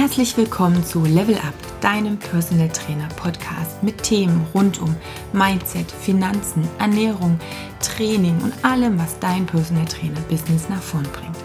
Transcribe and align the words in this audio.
Herzlich 0.00 0.34
willkommen 0.38 0.82
zu 0.82 1.04
Level 1.04 1.34
Up, 1.34 1.52
deinem 1.82 2.16
Personal 2.16 2.70
Trainer 2.70 3.06
Podcast 3.16 3.82
mit 3.82 4.02
Themen 4.02 4.46
rund 4.54 4.80
um 4.80 4.96
Mindset, 5.34 5.92
Finanzen, 5.92 6.66
Ernährung, 6.78 7.38
Training 7.82 8.40
und 8.40 8.54
allem, 8.64 8.98
was 8.98 9.18
dein 9.18 9.44
Personal 9.44 9.84
Trainer 9.84 10.22
Business 10.22 10.70
nach 10.70 10.80
vorn 10.80 11.06
bringt. 11.12 11.36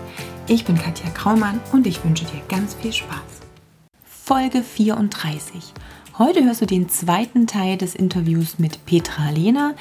Ich 0.47 0.63
bin 0.63 0.78
Katja 0.78 1.10
Kraumann 1.10 1.60
und 1.73 1.86
ich 1.86 2.02
wünsche 2.05 2.23
dir 2.23 2.39
ganz 2.47 2.76
viel 2.76 2.94
Spaß. 2.94 3.41
Folge 4.05 4.63
34. 4.63 5.74
Heute 6.17 6.46
hörst 6.46 6.62
du 6.62 6.65
den 6.65 6.87
zweiten 6.87 7.47
Teil 7.47 7.78
des 7.78 7.94
Interviews 7.94 8.58
mit 8.58 8.85
Petra 8.85 9.31
Lehner. 9.31 9.76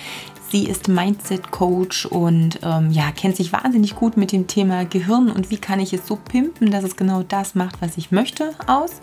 Sie 0.55 0.67
ist 0.67 0.87
Mindset-Coach 0.87 2.07
und 2.07 2.61
ähm, 2.63 2.93
ja, 2.93 3.11
kennt 3.11 3.35
sich 3.35 3.53
wahnsinnig 3.53 3.97
gut 3.97 4.17
mit 4.17 4.31
dem 4.31 4.47
Thema 4.47 4.85
Gehirn 4.85 5.29
und 5.29 5.51
wie 5.51 5.57
kann 5.57 5.81
ich 5.81 5.93
es 5.93 6.07
so 6.07 6.15
pimpen, 6.15 6.71
dass 6.71 6.85
es 6.85 6.95
genau 6.95 7.25
das 7.25 7.57
macht, 7.57 7.83
was 7.83 7.97
ich 7.97 8.13
möchte, 8.13 8.55
aus. 8.69 9.01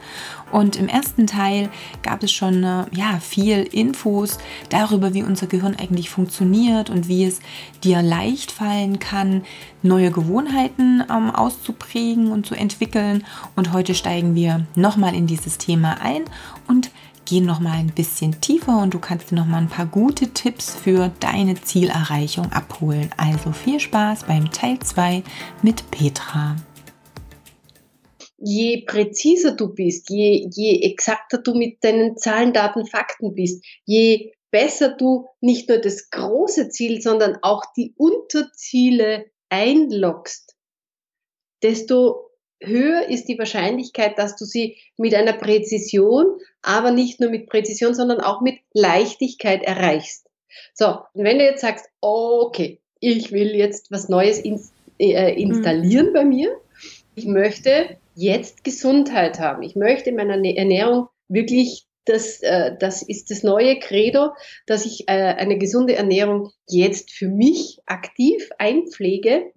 Und 0.54 0.78
im 0.78 0.88
ersten 0.88 1.28
Teil 1.28 1.70
gab 2.04 2.24
es 2.24 2.32
schon 2.32 2.64
äh, 2.64 2.86
ja, 2.94 3.20
viel 3.20 3.64
Infos 3.64 4.38
darüber, 4.70 5.14
wie 5.14 5.24
unser 5.24 5.48
Gehirn 5.48 5.76
eigentlich 5.76 6.10
funktioniert 6.10 6.90
und 6.90 7.10
wie 7.10 7.26
es 7.26 7.42
dir 7.84 8.02
leicht 8.02 8.54
fallen 8.54 9.00
kann, 9.00 9.44
neue 9.82 10.10
Gewohnheiten 10.10 11.04
ähm, 11.12 11.32
auszuprägen 11.32 12.32
und 12.32 12.46
zu 12.46 12.56
entwickeln. 12.56 13.26
Und 13.58 13.74
heute 13.74 13.94
steigen 13.94 14.36
wir 14.36 14.68
nochmal 14.76 15.14
in 15.14 15.28
dieses 15.28 15.58
Thema 15.58 15.98
ein 16.02 16.24
und 16.70 16.92
gehen 17.32 17.46
noch 17.46 17.62
mal 17.62 17.78
ein 17.78 17.94
bisschen 17.96 18.42
tiefer 18.42 18.82
und 18.82 18.94
du 18.94 19.00
kannst 19.00 19.32
dir 19.32 19.36
noch 19.36 19.46
mal 19.46 19.60
ein 19.60 19.70
paar 19.70 19.86
gute 19.86 20.34
Tipps 20.34 20.76
für 20.76 21.14
deine 21.22 21.56
Zielerreichung 21.56 22.52
abholen. 22.52 23.10
Also 23.16 23.54
viel 23.54 23.80
Spaß 23.80 24.26
beim 24.26 24.52
Teil 24.52 24.80
2 24.80 25.24
mit 25.62 25.90
Petra. 25.92 26.58
Je 28.38 28.84
präziser 28.86 29.56
du 29.56 29.74
bist, 29.74 30.10
je, 30.10 30.46
je 30.52 30.82
exakter 30.82 31.38
du 31.38 31.54
mit 31.54 31.82
deinen 31.86 32.18
Zahlen, 32.18 32.52
Daten, 32.52 32.86
Fakten 32.86 33.34
bist, 33.34 33.64
je 33.86 34.34
besser 34.52 34.90
du 34.90 35.30
nicht 35.40 35.70
nur 35.70 35.78
das 35.78 36.10
große 36.10 36.68
Ziel, 36.68 37.02
sondern 37.02 37.38
auch 37.44 37.64
die 37.78 37.94
Unterziele 37.96 39.28
einloggst, 39.48 40.54
desto 41.64 42.31
höher 42.62 43.10
ist 43.10 43.28
die 43.28 43.38
Wahrscheinlichkeit, 43.38 44.18
dass 44.18 44.36
du 44.36 44.46
sie 44.46 44.78
mit 44.98 45.14
einer 45.16 45.34
Präzision, 45.34 46.26
aber 46.62 46.92
nicht 46.92 47.20
nur 47.20 47.30
mit 47.30 47.50
Präzision, 47.50 47.94
sondern 47.94 48.22
auch 48.22 48.42
mit 48.42 48.60
Leichtigkeit 48.74 49.64
erreichst. 49.64 50.28
So, 50.74 50.88
und 51.14 51.24
wenn 51.24 51.40
du 51.40 51.46
jetzt 51.46 51.62
sagst, 51.62 51.88
okay, 52.02 52.80
ich 53.00 53.32
will 53.32 53.56
jetzt 53.56 53.92
was 53.92 54.10
Neues 54.10 54.40
ins, 54.40 54.72
äh, 55.00 55.34
installieren 55.42 56.10
mhm. 56.10 56.14
bei 56.14 56.26
mir, 56.26 56.56
ich 57.16 57.26
möchte 57.26 57.98
jetzt 58.16 58.64
Gesundheit 58.64 59.40
haben, 59.40 59.64
ich 59.64 59.76
möchte 59.76 60.10
in 60.10 60.16
meiner 60.16 60.36
Ernährung 60.36 61.08
wirklich 61.28 61.86
das, 62.06 62.42
äh, 62.42 62.76
das 62.80 63.02
ist 63.02 63.32
das 63.32 63.44
neue 63.44 63.80
Credo, 63.80 64.32
dass 64.66 64.86
ich 64.86 65.08
äh, 65.08 65.12
eine 65.12 65.58
gesunde 65.58 65.96
Ernährung 65.96 66.52
jetzt 66.68 67.12
für 67.12 67.28
mich 67.28 67.80
aktiv 67.86 68.50
einpflege 68.58 69.52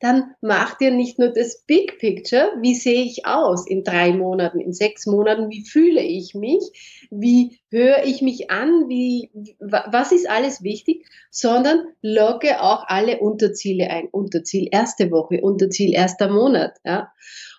dann 0.00 0.34
mach 0.40 0.78
dir 0.78 0.92
nicht 0.92 1.18
nur 1.18 1.30
das 1.30 1.64
Big 1.66 1.98
Picture, 1.98 2.52
wie 2.60 2.74
sehe 2.74 3.02
ich 3.02 3.26
aus 3.26 3.66
in 3.66 3.82
drei 3.82 4.12
Monaten, 4.12 4.60
in 4.60 4.72
sechs 4.72 5.06
Monaten, 5.06 5.50
wie 5.50 5.64
fühle 5.68 6.02
ich 6.02 6.34
mich, 6.34 7.08
wie 7.10 7.58
höre 7.70 8.04
ich 8.04 8.22
mich 8.22 8.50
an, 8.50 8.88
wie, 8.88 9.30
was 9.58 10.12
ist 10.12 10.30
alles 10.30 10.62
wichtig, 10.62 11.04
sondern 11.30 11.84
logge 12.00 12.62
auch 12.62 12.84
alle 12.86 13.18
Unterziele 13.18 13.90
ein. 13.90 14.08
Unterziel 14.08 14.68
erste 14.70 15.10
Woche, 15.10 15.40
Unterziel 15.40 15.92
erster 15.92 16.30
Monat. 16.30 16.76
Ja. 16.84 17.12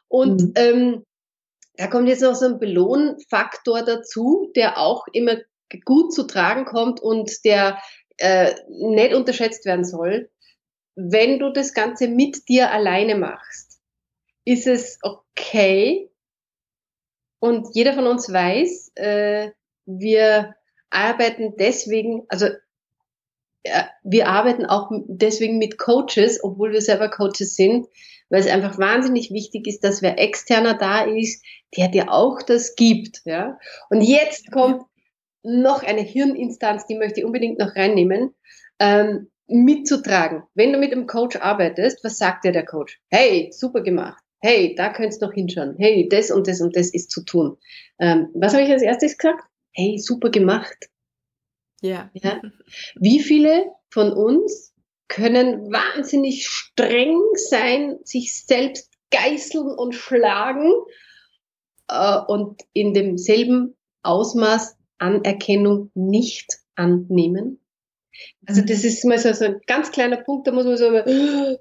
Und 0.08 0.42
mhm. 0.42 0.54
ähm, 0.56 1.06
da 1.76 1.88
kommt 1.88 2.08
jetzt 2.08 2.22
noch 2.22 2.36
so 2.36 2.46
ein 2.46 2.60
Belohnfaktor 2.60 3.84
dazu, 3.84 4.50
der 4.56 4.78
auch 4.78 5.06
immer 5.12 5.36
gut 5.84 6.14
zu 6.14 6.24
tragen 6.24 6.66
kommt 6.66 7.02
und 7.02 7.44
der 7.44 7.80
äh, 8.18 8.54
nicht 8.70 9.14
unterschätzt 9.14 9.66
werden 9.66 9.84
soll 9.84 10.30
wenn 11.02 11.40
du 11.40 11.50
das 11.50 11.74
Ganze 11.74 12.08
mit 12.10 12.50
dir 12.50 12.72
alleine 12.72 13.16
machst, 13.16 13.80
ist 14.44 14.68
es 14.68 15.00
okay. 15.02 16.10
Und 17.40 17.70
jeder 17.74 17.94
von 17.94 18.06
uns 18.06 18.32
weiß, 18.32 18.92
äh, 18.96 19.52
wir 19.86 20.56
arbeiten 20.90 21.54
deswegen, 21.58 22.26
also 22.28 22.48
äh, 23.64 23.84
wir 24.04 24.28
arbeiten 24.28 24.66
auch 24.66 24.90
deswegen 25.08 25.58
mit 25.58 25.78
Coaches, 25.78 26.44
obwohl 26.44 26.74
wir 26.74 26.82
selber 26.82 27.10
Coaches 27.10 27.56
sind, 27.56 27.88
weil 28.30 28.42
es 28.42 28.48
einfach 28.48 28.78
wahnsinnig 28.78 29.32
wichtig 29.32 29.68
ist, 29.68 29.86
dass 29.86 30.02
wer 30.02 30.20
externer 30.20 30.78
da 30.78 31.04
ist, 31.04 31.44
der 31.78 31.88
dir 31.88 32.12
auch 32.12 32.42
das 32.42 32.76
gibt. 32.76 33.22
Ja? 33.24 33.58
Und 33.90 34.02
jetzt 34.02 34.52
kommt 34.52 34.84
noch 35.44 35.82
eine 35.82 36.02
Hirninstanz, 36.02 36.86
die 36.88 36.96
möchte 36.96 37.22
ich 37.22 37.26
unbedingt 37.26 37.58
noch 37.58 37.74
reinnehmen. 37.78 38.36
Ähm, 38.80 39.30
mitzutragen. 39.50 40.44
Wenn 40.54 40.74
du 40.74 40.80
mit 40.80 40.92
einem 40.92 41.08
Coach 41.08 41.36
arbeitest, 41.38 42.04
was 42.04 42.18
sagt 42.18 42.46
dir 42.46 42.52
der 42.52 42.66
Coach? 42.66 43.00
Hey, 43.10 43.50
super 43.52 43.82
gemacht. 43.82 44.24
Hey, 44.42 44.74
da 44.76 44.90
könntest 44.90 45.22
du 45.22 45.26
noch 45.26 45.34
hinschauen. 45.34 45.76
Hey, 45.78 46.08
das 46.10 46.32
und 46.32 46.48
das 46.48 46.62
und 46.62 46.76
das 46.76 46.94
ist 46.94 47.12
zu 47.12 47.24
tun. 47.24 47.58
Ähm, 48.00 48.30
was 48.34 48.54
habe 48.54 48.64
ich 48.64 48.72
als 48.72 48.82
erstes 48.82 49.18
gesagt? 49.18 49.44
Hey, 49.74 49.98
super 49.98 50.30
gemacht. 50.30 50.90
Ja. 51.82 52.10
ja. 52.14 52.42
Wie 52.96 53.20
viele 53.20 53.66
von 53.90 54.12
uns 54.12 54.74
können 55.08 55.72
wahnsinnig 55.72 56.48
streng 56.48 57.20
sein, 57.50 57.98
sich 58.04 58.46
selbst 58.46 58.92
geißeln 59.12 59.68
und 59.68 59.96
schlagen 59.96 60.72
äh, 61.88 62.18
und 62.28 62.62
in 62.74 62.94
demselben 62.94 63.76
Ausmaß 64.04 64.78
Anerkennung 65.00 65.92
nicht 65.96 66.60
annehmen? 66.76 67.60
Also 68.46 68.62
das 68.62 68.84
ist 68.84 69.06
mal 69.06 69.18
so, 69.18 69.32
so 69.34 69.46
ein 69.46 69.62
ganz 69.68 69.92
kleiner 69.92 70.18
Punkt, 70.18 70.48
da 70.48 70.52
muss 70.52 70.66
man 70.66 70.78
so 70.78 70.90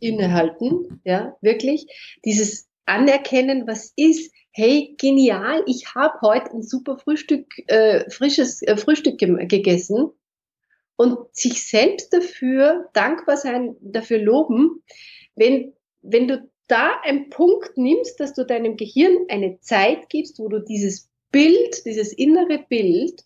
innehalten, 0.00 1.00
ja, 1.04 1.36
wirklich. 1.40 1.86
Dieses 2.24 2.68
Anerkennen, 2.86 3.66
was 3.66 3.92
ist, 3.96 4.32
hey, 4.52 4.94
genial, 4.98 5.62
ich 5.66 5.94
habe 5.94 6.20
heute 6.22 6.52
ein 6.52 6.62
super 6.62 6.98
Frühstück, 6.98 7.46
äh, 7.68 8.08
frisches 8.10 8.62
äh, 8.62 8.76
Frühstück 8.76 9.18
ge 9.18 9.46
gegessen 9.46 10.10
und 10.96 11.18
sich 11.32 11.62
selbst 11.62 12.12
dafür 12.12 12.88
dankbar 12.92 13.36
sein, 13.36 13.76
dafür 13.80 14.18
loben, 14.18 14.82
wenn, 15.34 15.72
wenn 16.02 16.28
du 16.28 16.48
da 16.68 17.00
einen 17.02 17.30
Punkt 17.30 17.76
nimmst, 17.76 18.20
dass 18.20 18.34
du 18.34 18.44
deinem 18.44 18.76
Gehirn 18.76 19.26
eine 19.28 19.58
Zeit 19.60 20.08
gibst, 20.08 20.38
wo 20.38 20.48
du 20.48 20.60
dieses 20.60 21.10
Bild, 21.30 21.84
dieses 21.84 22.12
innere 22.12 22.64
Bild 22.68 23.24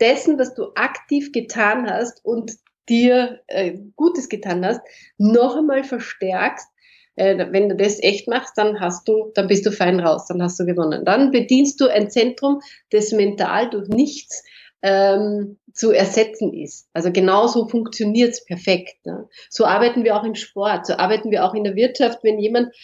dessen, 0.00 0.38
was 0.38 0.54
du 0.54 0.72
aktiv 0.74 1.32
getan 1.32 1.88
hast 1.88 2.24
und 2.24 2.52
dir 2.88 3.40
äh, 3.46 3.78
Gutes 3.96 4.28
getan 4.28 4.64
hast, 4.64 4.80
noch 5.18 5.56
einmal 5.56 5.84
verstärkst. 5.84 6.68
Äh, 7.16 7.46
wenn 7.50 7.68
du 7.68 7.76
das 7.76 8.02
echt 8.02 8.28
machst, 8.28 8.58
dann 8.58 8.80
hast 8.80 9.08
du, 9.08 9.30
dann 9.34 9.46
bist 9.46 9.64
du 9.64 9.70
fein 9.70 10.00
raus, 10.00 10.26
dann 10.26 10.42
hast 10.42 10.58
du 10.58 10.66
gewonnen. 10.66 11.04
Dann 11.04 11.30
bedienst 11.30 11.80
du 11.80 11.88
ein 11.88 12.10
Zentrum, 12.10 12.60
das 12.90 13.12
mental 13.12 13.70
durch 13.70 13.88
nichts 13.88 14.42
ähm, 14.82 15.58
zu 15.72 15.92
ersetzen 15.92 16.52
ist. 16.52 16.88
Also 16.92 17.10
genauso 17.10 17.68
funktioniert 17.68 18.32
es 18.32 18.44
perfekt. 18.44 19.06
Ne? 19.06 19.28
So 19.48 19.64
arbeiten 19.64 20.04
wir 20.04 20.16
auch 20.16 20.24
im 20.24 20.34
Sport, 20.34 20.86
so 20.86 20.94
arbeiten 20.94 21.30
wir 21.30 21.44
auch 21.44 21.54
in 21.54 21.64
der 21.64 21.74
Wirtschaft, 21.74 22.18
wenn 22.22 22.38
jemand 22.38 22.74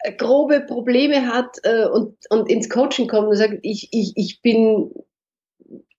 äh, 0.00 0.12
grobe 0.12 0.60
Probleme 0.60 1.28
hat 1.28 1.58
äh, 1.62 1.86
und, 1.86 2.16
und 2.30 2.50
ins 2.50 2.68
Coaching 2.68 3.06
kommt 3.06 3.28
und 3.28 3.36
sagt, 3.36 3.58
ich, 3.62 3.88
ich, 3.92 4.12
ich 4.16 4.42
bin 4.42 4.90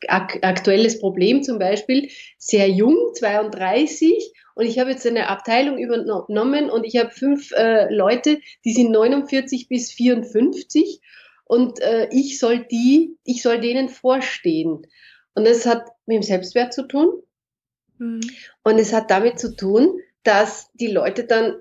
ak 0.07 0.39
aktuelles 0.41 0.99
Problem 0.99 1.43
zum 1.43 1.59
Beispiel, 1.59 2.09
sehr 2.37 2.69
jung, 2.69 2.95
32, 3.13 4.33
und 4.57 4.65
ich 4.65 4.79
habe 4.79 4.89
jetzt 4.89 5.05
eine 5.05 5.29
Abteilung 5.29 5.77
übernommen 5.77 6.71
und 6.71 6.83
ich 6.83 6.97
habe 6.97 7.11
fünf 7.11 7.51
äh, 7.51 7.93
Leute, 7.93 8.39
die 8.65 8.73
sind 8.73 8.89
49 8.91 9.67
bis 9.69 9.91
54 9.91 10.99
und 11.45 11.79
äh, 11.79 12.09
ich 12.11 12.39
soll 12.39 12.65
die, 12.65 13.17
ich 13.23 13.43
soll 13.43 13.59
denen 13.59 13.87
vorstehen. 13.87 14.87
Und 15.35 15.45
das 15.45 15.67
hat 15.67 15.85
mit 16.07 16.15
dem 16.15 16.23
Selbstwert 16.23 16.73
zu 16.73 16.87
tun. 16.87 17.21
Mhm. 17.99 18.21
Und 18.63 18.79
es 18.79 18.93
hat 18.93 19.11
damit 19.11 19.39
zu 19.39 19.55
tun, 19.55 19.99
dass 20.23 20.71
die 20.73 20.87
Leute 20.87 21.25
dann 21.25 21.57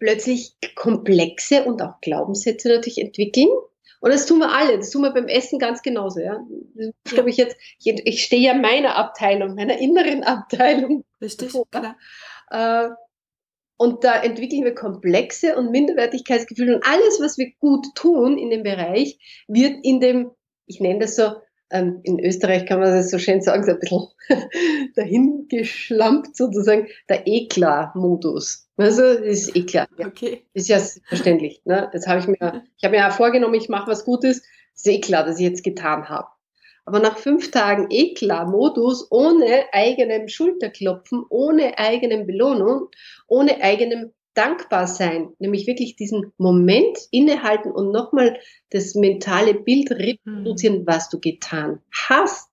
plötzlich 0.00 0.56
komplexe 0.74 1.64
und 1.64 1.80
auch 1.82 2.00
Glaubenssätze 2.00 2.68
natürlich 2.68 2.98
entwickeln 2.98 3.48
und 4.04 4.10
das 4.10 4.26
tun 4.26 4.40
wir 4.40 4.54
alle, 4.54 4.76
das 4.76 4.90
tun 4.90 5.00
wir 5.00 5.14
beim 5.14 5.28
Essen 5.28 5.58
ganz 5.58 5.80
genauso. 5.80 6.20
Ja. 6.20 6.38
Das 6.74 6.92
glaube 7.04 7.30
ich 7.30 7.38
jetzt, 7.38 7.56
ich, 7.82 8.06
ich 8.06 8.22
stehe 8.22 8.42
ja 8.42 8.52
meiner 8.52 8.96
Abteilung, 8.96 9.54
meiner 9.54 9.78
inneren 9.78 10.22
Abteilung. 10.24 11.04
Richtig, 11.22 11.52
vor. 11.52 11.66
Äh, 12.50 12.88
und 13.78 14.04
da 14.04 14.22
entwickeln 14.22 14.62
wir 14.62 14.74
Komplexe 14.74 15.56
und 15.56 15.70
Minderwertigkeitsgefühle 15.70 16.76
und 16.76 16.86
alles, 16.86 17.18
was 17.18 17.38
wir 17.38 17.52
gut 17.60 17.86
tun 17.94 18.36
in 18.36 18.50
dem 18.50 18.62
Bereich, 18.62 19.18
wird 19.48 19.78
in 19.82 20.00
dem, 20.00 20.32
ich 20.66 20.80
nenne 20.80 20.98
das 20.98 21.16
so, 21.16 21.36
ähm, 21.70 22.00
in 22.02 22.20
Österreich 22.20 22.66
kann 22.66 22.80
man 22.80 22.92
das 22.92 23.10
so 23.10 23.18
schön 23.18 23.40
sagen, 23.40 23.64
so 23.64 23.70
ein 23.70 23.80
bisschen 23.80 24.08
dahingeschlampt 24.96 26.36
sozusagen, 26.36 26.88
der 27.08 27.26
Eklar-Modus. 27.26 28.63
Also, 28.76 29.02
das 29.02 29.20
ist 29.22 29.56
eh 29.56 29.64
klar. 29.64 29.88
Ja. 29.98 30.06
Okay. 30.08 30.44
Ist 30.52 30.68
ja 30.68 30.80
verständlich. 31.08 31.62
Ne? 31.64 31.88
Das 31.92 32.06
habe 32.06 32.20
ich 32.20 32.26
mir, 32.26 32.64
ich 32.76 32.84
habe 32.84 32.96
mir 32.96 33.02
ja 33.02 33.10
vorgenommen, 33.10 33.54
ich 33.54 33.68
mache 33.68 33.90
was 33.90 34.04
Gutes. 34.04 34.42
Ist 34.74 34.88
eh 34.88 35.00
klar, 35.00 35.24
dass 35.24 35.38
ich 35.38 35.44
jetzt 35.44 35.62
getan 35.62 36.08
habe. 36.08 36.28
Aber 36.84 36.98
nach 36.98 37.16
fünf 37.16 37.50
Tagen 37.50 37.86
Eklat-Modus, 37.90 39.10
ohne 39.10 39.72
eigenem 39.72 40.28
Schulterklopfen, 40.28 41.24
ohne 41.30 41.78
eigenem 41.78 42.26
Belohnung, 42.26 42.88
ohne 43.26 43.62
eigenem 43.62 44.12
Dankbarsein, 44.34 45.32
nämlich 45.38 45.66
wirklich 45.66 45.96
diesen 45.96 46.32
Moment 46.36 46.98
innehalten 47.10 47.70
und 47.70 47.92
nochmal 47.92 48.38
das 48.70 48.94
mentale 48.96 49.54
Bild 49.54 49.92
reproduzieren, 49.92 50.80
mhm. 50.80 50.86
was 50.86 51.08
du 51.08 51.20
getan 51.20 51.80
hast, 52.08 52.50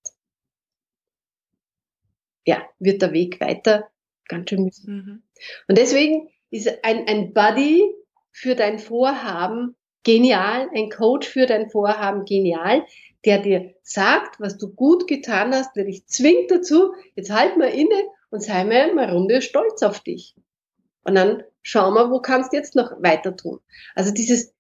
ja, 2.46 2.62
wird 2.80 3.02
der 3.02 3.14
Weg 3.14 3.42
weiter 3.42 3.91
ganz 4.32 4.50
schön 4.50 4.64
müssen. 4.64 4.96
Mhm. 4.96 5.24
Und 5.68 5.78
deswegen 5.78 6.30
ist 6.50 6.70
ein, 6.84 7.08
ein 7.08 7.34
Buddy 7.34 7.94
für 8.32 8.56
dein 8.56 8.80
Vorhaben 8.80 9.76
genial, 10.04 10.70
ein 10.74 10.90
Coach 10.90 11.28
für 11.28 11.46
dein 11.46 11.70
Vorhaben 11.70 12.26
genial, 12.26 12.86
der 13.26 13.40
dir 13.40 13.76
sagt, 13.84 14.40
was 14.40 14.58
du 14.58 14.74
gut 14.74 15.08
getan 15.08 15.54
hast, 15.54 15.76
der 15.76 15.86
dich 15.86 16.08
zwingt 16.08 16.50
dazu, 16.50 16.94
jetzt 17.16 17.32
halt 17.32 17.58
mal 17.58 17.70
inne 17.70 18.04
und 18.32 18.42
sei 18.42 18.64
mal 18.64 18.90
eine 18.90 19.14
Runde 19.14 19.42
stolz 19.42 19.84
auf 19.84 20.00
dich. 20.00 20.36
Und 21.04 21.16
dann 21.16 21.44
schau 21.62 21.92
mal, 21.92 22.10
wo 22.10 22.20
kannst 22.20 22.54
du 22.54 22.58
jetzt 22.58 22.76
noch 22.76 22.92
weiter 23.04 23.36
tun. 23.36 23.60
Also 23.96 24.12
dieses 24.12 24.54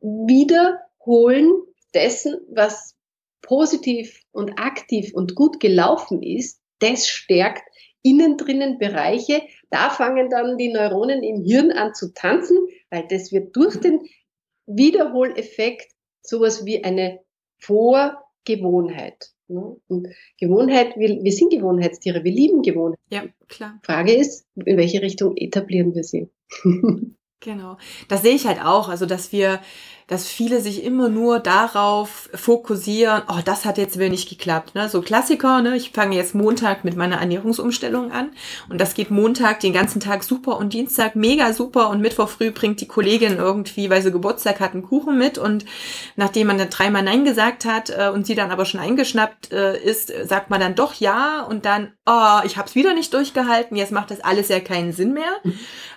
Wiederholen 0.00 1.50
dessen, 1.94 2.40
was 2.50 2.94
positiv 3.40 4.20
und 4.32 4.58
aktiv 4.58 5.12
und 5.14 5.34
gut 5.34 5.60
gelaufen 5.60 6.22
ist, 6.22 6.60
das 6.80 7.06
stärkt 7.06 7.62
innen 8.04 8.36
drinnen 8.36 8.78
Bereiche. 8.78 9.42
Da 9.70 9.90
fangen 9.90 10.30
dann 10.30 10.56
die 10.56 10.72
Neuronen 10.72 11.24
im 11.24 11.42
Hirn 11.42 11.72
an 11.72 11.94
zu 11.94 12.12
tanzen, 12.14 12.56
weil 12.90 13.06
das 13.08 13.32
wird 13.32 13.56
durch 13.56 13.80
den 13.80 14.00
Wiederholeffekt 14.66 15.90
sowas 16.22 16.64
wie 16.64 16.84
eine 16.84 17.20
Vorgewohnheit. 17.58 19.30
Ne? 19.48 19.76
Und 19.88 20.08
Gewohnheit, 20.38 20.96
wir, 20.96 21.22
wir 21.22 21.32
sind 21.32 21.50
Gewohnheitstiere, 21.50 22.22
wir 22.24 22.32
lieben 22.32 22.62
Gewohnheit. 22.62 22.98
Ja, 23.10 23.24
klar. 23.48 23.80
Frage 23.82 24.14
ist, 24.14 24.46
in 24.54 24.76
welche 24.76 25.02
Richtung 25.02 25.36
etablieren 25.36 25.94
wir 25.94 26.04
sie? 26.04 26.30
genau. 27.44 27.78
Das 28.08 28.22
sehe 28.22 28.34
ich 28.34 28.46
halt 28.46 28.60
auch. 28.60 28.88
Also, 28.88 29.06
dass 29.06 29.30
wir 29.30 29.60
dass 30.06 30.28
viele 30.28 30.60
sich 30.60 30.84
immer 30.84 31.08
nur 31.08 31.38
darauf 31.38 32.28
fokussieren, 32.34 33.22
oh, 33.28 33.40
das 33.42 33.64
hat 33.64 33.78
jetzt 33.78 33.98
wieder 33.98 34.10
nicht 34.10 34.28
geklappt. 34.28 34.74
Ne? 34.74 34.88
So 34.88 35.00
Klassiker, 35.00 35.62
ne? 35.62 35.76
ich 35.76 35.92
fange 35.92 36.16
jetzt 36.16 36.34
Montag 36.34 36.84
mit 36.84 36.94
meiner 36.94 37.16
Ernährungsumstellung 37.16 38.12
an 38.12 38.30
und 38.68 38.80
das 38.80 38.94
geht 38.94 39.10
Montag 39.10 39.60
den 39.60 39.72
ganzen 39.72 40.00
Tag 40.00 40.22
super 40.22 40.58
und 40.58 40.74
Dienstag 40.74 41.16
mega 41.16 41.54
super 41.54 41.88
und 41.88 42.02
Mittwoch 42.02 42.28
früh 42.28 42.50
bringt 42.50 42.82
die 42.82 42.88
Kollegin 42.88 43.38
irgendwie, 43.38 43.88
weil 43.88 44.02
sie 44.02 44.12
Geburtstag 44.12 44.60
hat, 44.60 44.72
einen 44.72 44.82
Kuchen 44.82 45.16
mit 45.16 45.38
und 45.38 45.64
nachdem 46.16 46.48
man 46.48 46.58
dann 46.58 46.70
dreimal 46.70 47.02
Nein 47.02 47.24
gesagt 47.24 47.64
hat 47.64 47.88
äh, 47.88 48.10
und 48.12 48.26
sie 48.26 48.34
dann 48.34 48.50
aber 48.50 48.66
schon 48.66 48.80
eingeschnappt 48.80 49.52
äh, 49.52 49.82
ist, 49.82 50.12
sagt 50.24 50.50
man 50.50 50.60
dann 50.60 50.74
doch 50.74 50.94
ja 50.94 51.42
und 51.42 51.64
dann, 51.64 51.92
oh, 52.04 52.40
ich 52.44 52.58
habe 52.58 52.68
es 52.68 52.74
wieder 52.74 52.92
nicht 52.92 53.14
durchgehalten, 53.14 53.76
jetzt 53.76 53.92
macht 53.92 54.10
das 54.10 54.20
alles 54.20 54.48
ja 54.48 54.60
keinen 54.60 54.92
Sinn 54.92 55.14
mehr. 55.14 55.32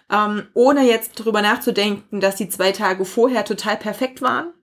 Ähm, 0.09 0.47
ohne 0.53 0.87
jetzt 0.87 1.15
drüber 1.15 1.41
nachzudenken, 1.41 2.21
dass 2.21 2.35
die 2.35 2.49
zwei 2.49 2.71
Tage 2.71 3.03
vorher 3.03 3.43
total 3.43 3.75
perfekt 3.75 4.21
waren 4.21 4.53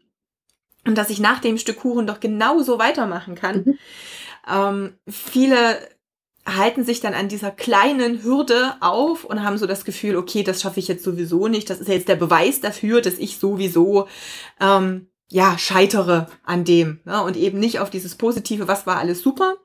und 0.86 0.96
dass 0.96 1.10
ich 1.10 1.20
nach 1.20 1.40
dem 1.40 1.58
Stück 1.58 1.80
Kuchen 1.80 2.06
doch 2.06 2.20
genauso 2.20 2.78
weitermachen 2.78 3.34
kann. 3.34 3.62
Mhm. 3.64 3.78
Ähm, 4.48 4.94
viele 5.08 5.78
halten 6.46 6.84
sich 6.84 7.00
dann 7.00 7.14
an 7.14 7.28
dieser 7.28 7.50
kleinen 7.50 8.22
Hürde 8.22 8.74
auf 8.80 9.24
und 9.24 9.42
haben 9.42 9.56
so 9.56 9.66
das 9.66 9.84
Gefühl, 9.84 10.16
okay, 10.16 10.42
das 10.42 10.60
schaffe 10.60 10.80
ich 10.80 10.88
jetzt 10.88 11.04
sowieso 11.04 11.48
nicht. 11.48 11.70
Das 11.70 11.80
ist 11.80 11.88
jetzt 11.88 12.08
der 12.08 12.16
Beweis 12.16 12.60
dafür, 12.60 13.00
dass 13.00 13.14
ich 13.14 13.38
sowieso 13.38 14.08
ähm, 14.60 15.08
ja 15.30 15.56
scheitere 15.56 16.26
an 16.44 16.64
dem 16.64 17.00
ne? 17.04 17.22
und 17.22 17.36
eben 17.36 17.58
nicht 17.58 17.80
auf 17.80 17.88
dieses 17.88 18.16
Positive, 18.16 18.68
was 18.68 18.86
war 18.86 18.98
alles 18.98 19.22
super. 19.22 19.56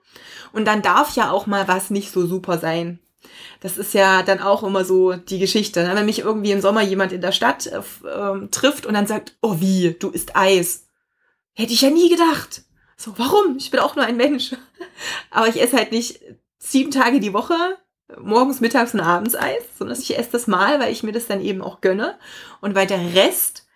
Und 0.53 0.65
dann 0.65 0.81
darf 0.81 1.15
ja 1.15 1.31
auch 1.31 1.47
mal 1.47 1.67
was 1.67 1.89
nicht 1.89 2.11
so 2.11 2.25
super 2.25 2.57
sein. 2.57 2.99
Das 3.59 3.77
ist 3.77 3.93
ja 3.93 4.23
dann 4.23 4.39
auch 4.39 4.63
immer 4.63 4.85
so 4.85 5.13
die 5.13 5.39
Geschichte. 5.39 5.83
Ne? 5.83 5.95
Wenn 5.95 6.05
mich 6.05 6.19
irgendwie 6.19 6.51
im 6.51 6.61
Sommer 6.61 6.81
jemand 6.81 7.11
in 7.11 7.21
der 7.21 7.31
Stadt 7.31 7.67
äh, 7.67 7.81
ähm, 8.07 8.49
trifft 8.51 8.85
und 8.85 8.93
dann 8.93 9.07
sagt, 9.07 9.35
oh 9.41 9.57
wie, 9.59 9.95
du 9.99 10.09
isst 10.09 10.35
Eis. 10.35 10.87
Hätte 11.53 11.73
ich 11.73 11.81
ja 11.81 11.89
nie 11.89 12.09
gedacht. 12.09 12.63
So, 12.95 13.13
warum? 13.17 13.57
Ich 13.57 13.71
bin 13.71 13.79
auch 13.79 13.95
nur 13.95 14.05
ein 14.05 14.17
Mensch. 14.17 14.55
Aber 15.31 15.47
ich 15.47 15.61
esse 15.61 15.77
halt 15.77 15.91
nicht 15.91 16.21
sieben 16.57 16.91
Tage 16.91 17.19
die 17.19 17.33
Woche, 17.33 17.55
morgens, 18.17 18.59
mittags 18.59 18.93
und 18.93 18.99
abends 19.01 19.35
Eis, 19.35 19.63
sondern 19.77 19.99
ich 19.99 20.17
esse 20.17 20.31
das 20.31 20.47
mal, 20.47 20.79
weil 20.79 20.91
ich 20.91 21.03
mir 21.03 21.11
das 21.11 21.27
dann 21.27 21.41
eben 21.41 21.61
auch 21.61 21.81
gönne. 21.81 22.17
Und 22.61 22.75
weil 22.75 22.87
der 22.87 23.13
Rest 23.13 23.67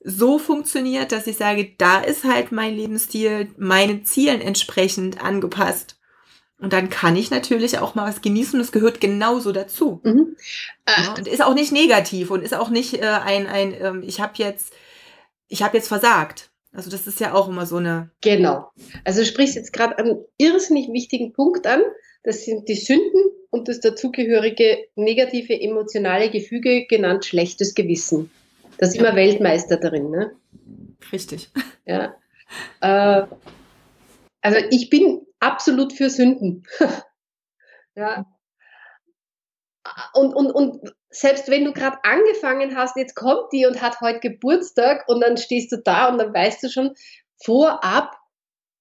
so 0.00 0.38
funktioniert, 0.38 1.10
dass 1.10 1.26
ich 1.26 1.36
sage, 1.36 1.74
da 1.78 1.98
ist 1.98 2.24
halt 2.24 2.52
mein 2.52 2.74
Lebensstil 2.74 3.50
meinen 3.56 4.04
Zielen 4.04 4.40
entsprechend 4.40 5.22
angepasst. 5.22 5.98
Und 6.58 6.72
dann 6.72 6.88
kann 6.88 7.16
ich 7.16 7.30
natürlich 7.30 7.78
auch 7.78 7.94
mal 7.94 8.08
was 8.08 8.22
genießen. 8.22 8.58
Das 8.58 8.72
gehört 8.72 9.00
genauso 9.00 9.52
dazu. 9.52 10.00
Mhm. 10.04 10.36
Ja, 10.88 11.14
und 11.16 11.28
ist 11.28 11.44
auch 11.44 11.54
nicht 11.54 11.72
negativ 11.72 12.30
und 12.30 12.42
ist 12.42 12.54
auch 12.54 12.70
nicht 12.70 12.94
äh, 12.94 13.06
ein, 13.06 13.46
ein 13.46 13.74
ähm, 13.78 14.02
ich 14.06 14.20
habe 14.20 14.32
jetzt, 14.36 14.72
ich 15.48 15.62
habe 15.62 15.76
jetzt 15.76 15.88
versagt. 15.88 16.50
Also 16.72 16.90
das 16.90 17.06
ist 17.06 17.20
ja 17.20 17.34
auch 17.34 17.48
immer 17.48 17.66
so 17.66 17.76
eine. 17.76 18.10
Genau. 18.22 18.70
Also 19.04 19.20
du 19.20 19.26
sprichst 19.26 19.56
jetzt 19.56 19.72
gerade 19.72 19.98
einen 19.98 20.24
irrsinnig 20.38 20.90
wichtigen 20.92 21.32
Punkt 21.32 21.66
an. 21.66 21.82
Das 22.22 22.44
sind 22.44 22.68
die 22.68 22.74
Sünden 22.74 23.30
und 23.50 23.68
das 23.68 23.80
dazugehörige 23.80 24.78
negative 24.94 25.60
emotionale 25.60 26.30
Gefüge, 26.30 26.86
genannt 26.86 27.24
schlechtes 27.24 27.74
Gewissen. 27.74 28.30
Da 28.78 28.86
sind 28.86 29.02
wir 29.02 29.14
Weltmeister 29.14 29.76
darin, 29.76 30.10
ne? 30.10 30.32
Richtig. 31.12 31.50
Ja. 31.86 32.16
Äh, 32.80 33.26
also 34.42 34.58
ich 34.70 34.90
bin 34.90 35.25
absolut 35.40 35.92
für 35.92 36.10
Sünden. 36.10 36.64
ja. 37.94 38.26
Und, 40.14 40.34
und, 40.34 40.50
und 40.50 40.94
selbst 41.10 41.48
wenn 41.48 41.64
du 41.64 41.72
gerade 41.72 41.98
angefangen 42.02 42.76
hast, 42.76 42.96
jetzt 42.96 43.14
kommt 43.14 43.52
die 43.52 43.66
und 43.66 43.80
hat 43.80 44.00
heute 44.00 44.20
Geburtstag 44.20 45.08
und 45.08 45.20
dann 45.20 45.36
stehst 45.36 45.72
du 45.72 45.76
da 45.78 46.08
und 46.08 46.18
dann 46.18 46.34
weißt 46.34 46.62
du 46.62 46.68
schon 46.68 46.94
vorab, 47.42 48.16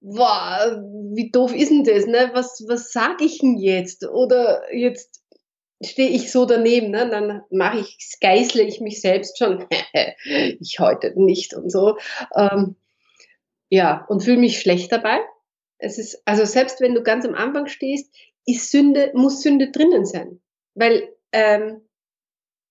wow, 0.02 0.78
wie 1.14 1.32
doof 1.32 1.54
ist 1.54 1.70
denn 1.70 1.84
das? 1.84 2.06
Ne? 2.06 2.32
Was, 2.34 2.64
was 2.68 2.92
sage 2.92 3.26
ich 3.26 3.40
denn 3.40 3.58
jetzt? 3.58 4.06
Oder 4.08 4.64
jetzt 4.74 5.22
stehe 5.84 6.10
ich 6.10 6.32
so 6.32 6.46
daneben, 6.46 6.92
ne? 6.92 7.10
dann 7.10 7.42
mache 7.52 7.80
ich, 7.80 7.98
geißle 8.22 8.64
ich 8.64 8.82
mich 8.82 9.02
selbst 9.02 9.38
schon, 9.38 9.66
ich 10.24 10.80
heute 10.80 11.14
nicht 11.16 11.54
und 11.54 11.72
so. 11.72 11.98
Ähm, 12.36 12.76
ja, 13.70 14.06
und 14.08 14.24
fühle 14.24 14.38
mich 14.38 14.60
schlecht 14.60 14.92
dabei. 14.92 15.20
Es 15.78 15.98
ist, 15.98 16.22
also 16.26 16.46
selbst 16.46 16.82
wenn 16.82 16.96
du 16.96 17.04
ganz 17.04 17.26
am 17.26 17.36
Anfang 17.36 17.68
stehst, 17.68 18.14
ist 18.46 18.72
Sünde, 18.72 19.12
muss 19.14 19.42
Sünde 19.42 19.72
drinnen 19.72 20.06
sein. 20.06 20.40
Weil 20.74 21.10
ähm, 21.32 21.82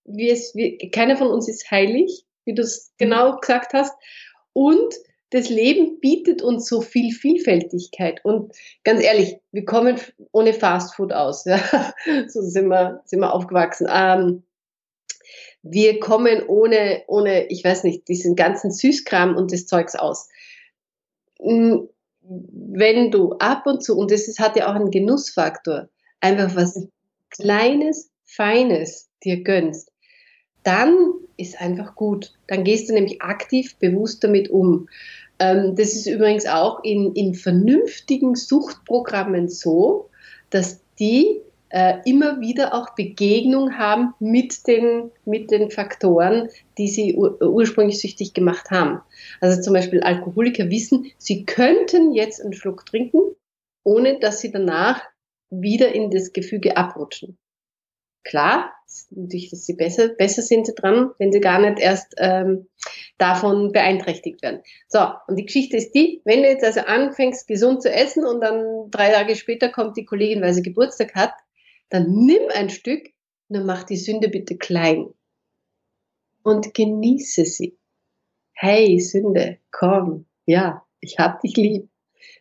wir 0.04 0.32
es, 0.32 0.54
wir, 0.54 0.78
keiner 0.90 1.16
von 1.16 1.28
uns 1.28 1.48
ist 1.48 1.70
heilig, 1.70 2.24
wie 2.44 2.54
du 2.54 2.62
es 2.62 2.92
mhm. 2.92 3.04
genau 3.04 3.36
gesagt 3.38 3.72
hast. 3.72 3.94
Und 4.52 4.94
das 5.30 5.48
Leben 5.48 5.98
bietet 5.98 6.42
uns 6.42 6.68
so 6.68 6.80
viel 6.80 7.12
Vielfältigkeit. 7.12 8.24
Und 8.24 8.54
ganz 8.84 9.02
ehrlich, 9.02 9.38
wir 9.50 9.64
kommen 9.64 9.98
ohne 10.30 10.52
Fastfood 10.52 11.12
aus. 11.12 11.44
Ja? 11.44 11.60
So 12.28 12.40
sind 12.42 12.68
wir, 12.68 13.02
sind 13.04 13.20
wir 13.20 13.34
aufgewachsen. 13.34 13.88
Ähm, 13.90 14.44
wir 15.62 15.98
kommen 15.98 16.46
ohne, 16.46 17.02
ohne, 17.08 17.46
ich 17.48 17.64
weiß 17.64 17.84
nicht, 17.84 18.06
diesen 18.08 18.36
ganzen 18.36 18.70
Süßkram 18.70 19.34
und 19.34 19.50
das 19.50 19.66
Zeugs 19.66 19.96
aus. 19.96 20.28
Wenn 22.26 23.10
du 23.10 23.32
ab 23.34 23.66
und 23.66 23.82
zu, 23.82 23.96
und 23.96 24.10
das 24.10 24.34
hat 24.38 24.56
ja 24.56 24.68
auch 24.68 24.74
einen 24.74 24.90
Genussfaktor, 24.90 25.88
einfach 26.20 26.54
was 26.56 26.88
Kleines, 27.30 28.10
Feines 28.24 29.08
dir 29.24 29.42
gönnst, 29.42 29.90
dann 30.62 30.96
ist 31.36 31.60
einfach 31.60 31.94
gut. 31.94 32.32
Dann 32.46 32.64
gehst 32.64 32.88
du 32.88 32.94
nämlich 32.94 33.20
aktiv, 33.22 33.76
bewusst 33.78 34.24
damit 34.24 34.50
um. 34.50 34.88
Ähm, 35.38 35.74
das 35.76 35.94
ist 35.94 36.06
übrigens 36.06 36.46
auch 36.46 36.82
in, 36.84 37.12
in 37.14 37.34
vernünftigen 37.34 38.34
Suchtprogrammen 38.34 39.48
so, 39.48 40.08
dass 40.50 40.80
die 40.98 41.40
äh, 41.74 41.98
immer 42.04 42.40
wieder 42.40 42.72
auch 42.72 42.94
Begegnung 42.94 43.76
haben 43.76 44.14
mit 44.20 44.68
den, 44.68 45.10
mit 45.24 45.50
den 45.50 45.72
Faktoren, 45.72 46.48
die 46.78 46.86
sie 46.86 47.16
ur 47.16 47.42
ursprünglich 47.42 48.00
süchtig 48.00 48.32
gemacht 48.32 48.70
haben. 48.70 49.00
Also 49.40 49.60
zum 49.60 49.74
Beispiel 49.74 50.00
Alkoholiker 50.00 50.70
wissen, 50.70 51.10
sie 51.18 51.44
könnten 51.44 52.12
jetzt 52.12 52.40
einen 52.40 52.52
Schluck 52.52 52.86
trinken, 52.86 53.34
ohne 53.82 54.20
dass 54.20 54.40
sie 54.40 54.52
danach 54.52 55.02
wieder 55.50 55.92
in 55.92 56.12
das 56.12 56.32
Gefüge 56.32 56.76
abrutschen. 56.76 57.38
Klar, 58.22 58.72
natürlich, 59.10 59.50
dass 59.50 59.66
sie 59.66 59.74
besser, 59.74 60.08
besser 60.08 60.42
sind 60.42 60.66
sie 60.66 60.74
dran, 60.76 61.10
wenn 61.18 61.32
sie 61.32 61.40
gar 61.40 61.60
nicht 61.60 61.80
erst 61.80 62.14
ähm, 62.18 62.68
davon 63.18 63.72
beeinträchtigt 63.72 64.42
werden. 64.42 64.62
So, 64.86 65.00
und 65.26 65.36
die 65.36 65.46
Geschichte 65.46 65.76
ist 65.76 65.90
die, 65.90 66.22
wenn 66.24 66.42
du 66.42 66.48
jetzt 66.48 66.64
also 66.64 66.82
anfängst, 66.82 67.48
gesund 67.48 67.82
zu 67.82 67.92
essen 67.92 68.24
und 68.24 68.40
dann 68.40 68.92
drei 68.92 69.10
Tage 69.10 69.34
später 69.34 69.70
kommt 69.70 69.96
die 69.96 70.04
Kollegin, 70.04 70.40
weil 70.40 70.54
sie 70.54 70.62
Geburtstag 70.62 71.16
hat, 71.16 71.32
dann 71.94 72.10
nimm 72.10 72.42
ein 72.52 72.70
Stück, 72.70 73.10
nur 73.48 73.62
mach 73.62 73.84
die 73.84 73.96
Sünde 73.96 74.28
bitte 74.28 74.56
klein 74.56 75.14
und 76.42 76.74
genieße 76.74 77.44
sie. 77.44 77.78
Hey 78.52 78.98
Sünde, 78.98 79.58
komm, 79.70 80.26
ja, 80.44 80.84
ich 80.98 81.18
hab 81.18 81.40
dich 81.40 81.56
lieb. 81.56 81.88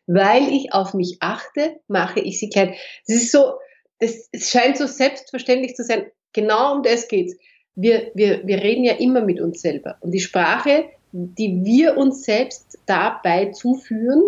Weil 0.08 0.52
ich 0.52 0.74
auf 0.74 0.96
mich 0.96 1.18
achte, 1.20 1.80
mache 1.88 2.20
ich 2.20 2.40
sie 2.40 2.50
klein. 2.50 2.74
Es 3.06 3.14
ist 3.14 3.32
so, 3.32 3.54
es, 4.00 4.28
es 4.32 4.50
scheint 4.50 4.76
so 4.76 4.88
selbstverständlich 4.88 5.76
zu 5.76 5.84
sein. 5.84 6.08
Genau 6.34 6.78
um 6.78 6.82
das 6.82 7.08
geht's. 7.08 7.36
Wir, 7.76 8.12
wir, 8.16 8.48
wir 8.48 8.58
reden 8.58 8.84
ja 8.84 8.94
immer 8.94 9.22
mit 9.22 9.40
uns 9.40 9.62
selber. 9.62 9.98
Und 10.02 10.14
die 10.14 10.20
Sprache, 10.20 10.90
die 11.12 11.64
wir 11.64 11.98
uns 11.98 12.24
selbst 12.24 12.80
dabei 12.88 13.52
zuführen, 13.52 14.24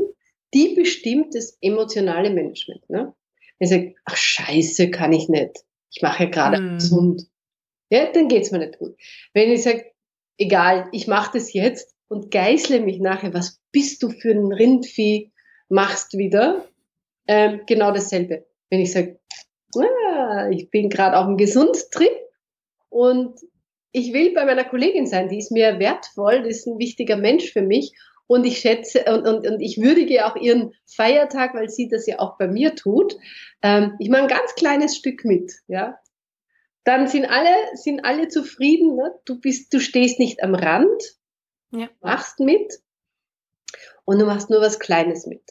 die 0.54 0.76
bestimmt 0.76 1.34
das 1.34 1.58
emotionale 1.62 2.30
Management. 2.30 2.88
Ne? 2.92 3.16
Wenn 3.60 3.66
ich 3.66 3.70
sage, 3.70 3.96
ach 4.06 4.18
scheiße, 4.18 4.92
kann 4.92 5.14
ich 5.14 5.30
nicht. 5.30 5.64
Ich 5.92 6.02
mache 6.02 6.26
ja 6.26 6.30
gerade 6.30 6.62
mm. 6.62 6.78
gesund. 6.78 7.24
Ja, 7.90 8.12
dann 8.12 8.28
geht's 8.28 8.52
mir 8.52 8.60
nicht 8.60 8.80
gut. 8.80 8.96
Wenn 9.34 9.52
ich 9.52 9.64
sage, 9.64 9.86
egal, 10.38 10.90
ich 10.92 11.08
mache 11.08 11.38
das 11.38 11.54
jetzt 11.54 11.96
und 12.08 12.32
geißle 12.32 12.82
mich 12.82 13.00
nachher, 13.00 13.34
was 13.34 13.62
bist 13.72 14.04
du 14.04 14.10
für 14.10 14.32
ein 14.32 14.52
Rindvieh, 14.52 15.32
machst 15.70 16.18
wieder, 16.18 16.68
ähm, 17.28 17.62
genau 17.66 17.92
dasselbe. 17.92 18.46
Wenn 18.70 18.82
ich 18.82 18.92
sage, 18.92 19.20
ah, 19.78 20.50
ich 20.50 20.70
bin 20.70 20.90
gerade 20.90 21.18
auf 21.18 21.26
einem 21.26 21.38
Gesundtrip 21.38 22.12
und 22.90 23.40
ich 23.92 24.12
will 24.12 24.34
bei 24.34 24.46
meiner 24.46 24.66
Kollegin 24.66 25.08
sein, 25.08 25.30
die 25.30 25.38
ist 25.38 25.52
mir 25.52 25.80
wertvoll, 25.80 26.44
die 26.44 26.50
ist 26.50 26.68
ein 26.68 26.80
wichtiger 26.80 27.16
Mensch 27.16 27.52
für 27.52 27.62
mich 27.62 27.94
und 28.28 28.46
ich 28.46 28.60
schätze 28.60 29.06
und, 29.06 29.28
und, 29.28 29.48
und 29.48 29.60
ich 29.62 29.80
würdige 29.82 30.26
auch 30.26 30.36
ihren 30.36 30.74
Feiertag, 30.86 31.54
weil 31.54 31.70
sie 31.70 31.88
das 31.88 32.08
ja 32.08 32.20
auch 32.20 32.38
bei 32.38 32.48
mir 32.48 32.76
tut. 32.76 33.18
Ähm, 33.62 33.96
ich 34.00 34.10
mache 34.10 34.24
ein 34.24 34.28
ganz 34.28 34.56
kleines 34.56 34.96
Stück 34.96 35.26
mit, 35.26 35.54
ja. 35.68 36.00
Dann 36.84 37.08
sind 37.08 37.26
alle, 37.26 37.54
sind 37.74 38.06
alle 38.06 38.28
zufrieden. 38.28 38.96
Ne? 38.96 39.12
Du 39.26 39.40
bist, 39.40 39.74
du 39.74 39.80
stehst 39.80 40.20
nicht 40.20 40.44
am 40.44 40.54
Rand, 40.54 41.04
ja. 41.72 41.90
machst 42.02 42.40
mit 42.40 42.80
und 44.06 44.20
du 44.20 44.26
machst 44.26 44.50
nur 44.50 44.62
was 44.62 44.80
Kleines 44.80 45.26
mit. 45.26 45.42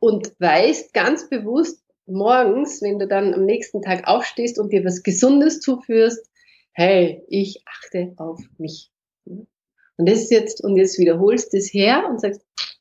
Und 0.00 0.34
weißt 0.38 0.92
ganz 0.92 1.28
bewusst 1.28 1.82
morgens, 2.06 2.82
wenn 2.82 2.98
du 2.98 3.08
dann 3.08 3.34
am 3.34 3.44
nächsten 3.44 3.82
Tag 3.82 4.06
aufstehst 4.06 4.58
und 4.58 4.72
dir 4.72 4.84
was 4.84 5.02
Gesundes 5.02 5.60
zuführst, 5.60 6.30
hey, 6.72 7.24
ich 7.28 7.62
achte 7.66 8.14
auf 8.18 8.40
mich. 8.58 8.92
Und 9.98 10.08
das 10.08 10.20
ist 10.20 10.30
jetzt, 10.30 10.64
und 10.64 10.76
jetzt 10.76 10.98
wiederholst 10.98 11.52
du 11.52 11.58
es 11.58 11.72
her 11.72 12.06
und 12.08 12.20
sagst, 12.20 12.40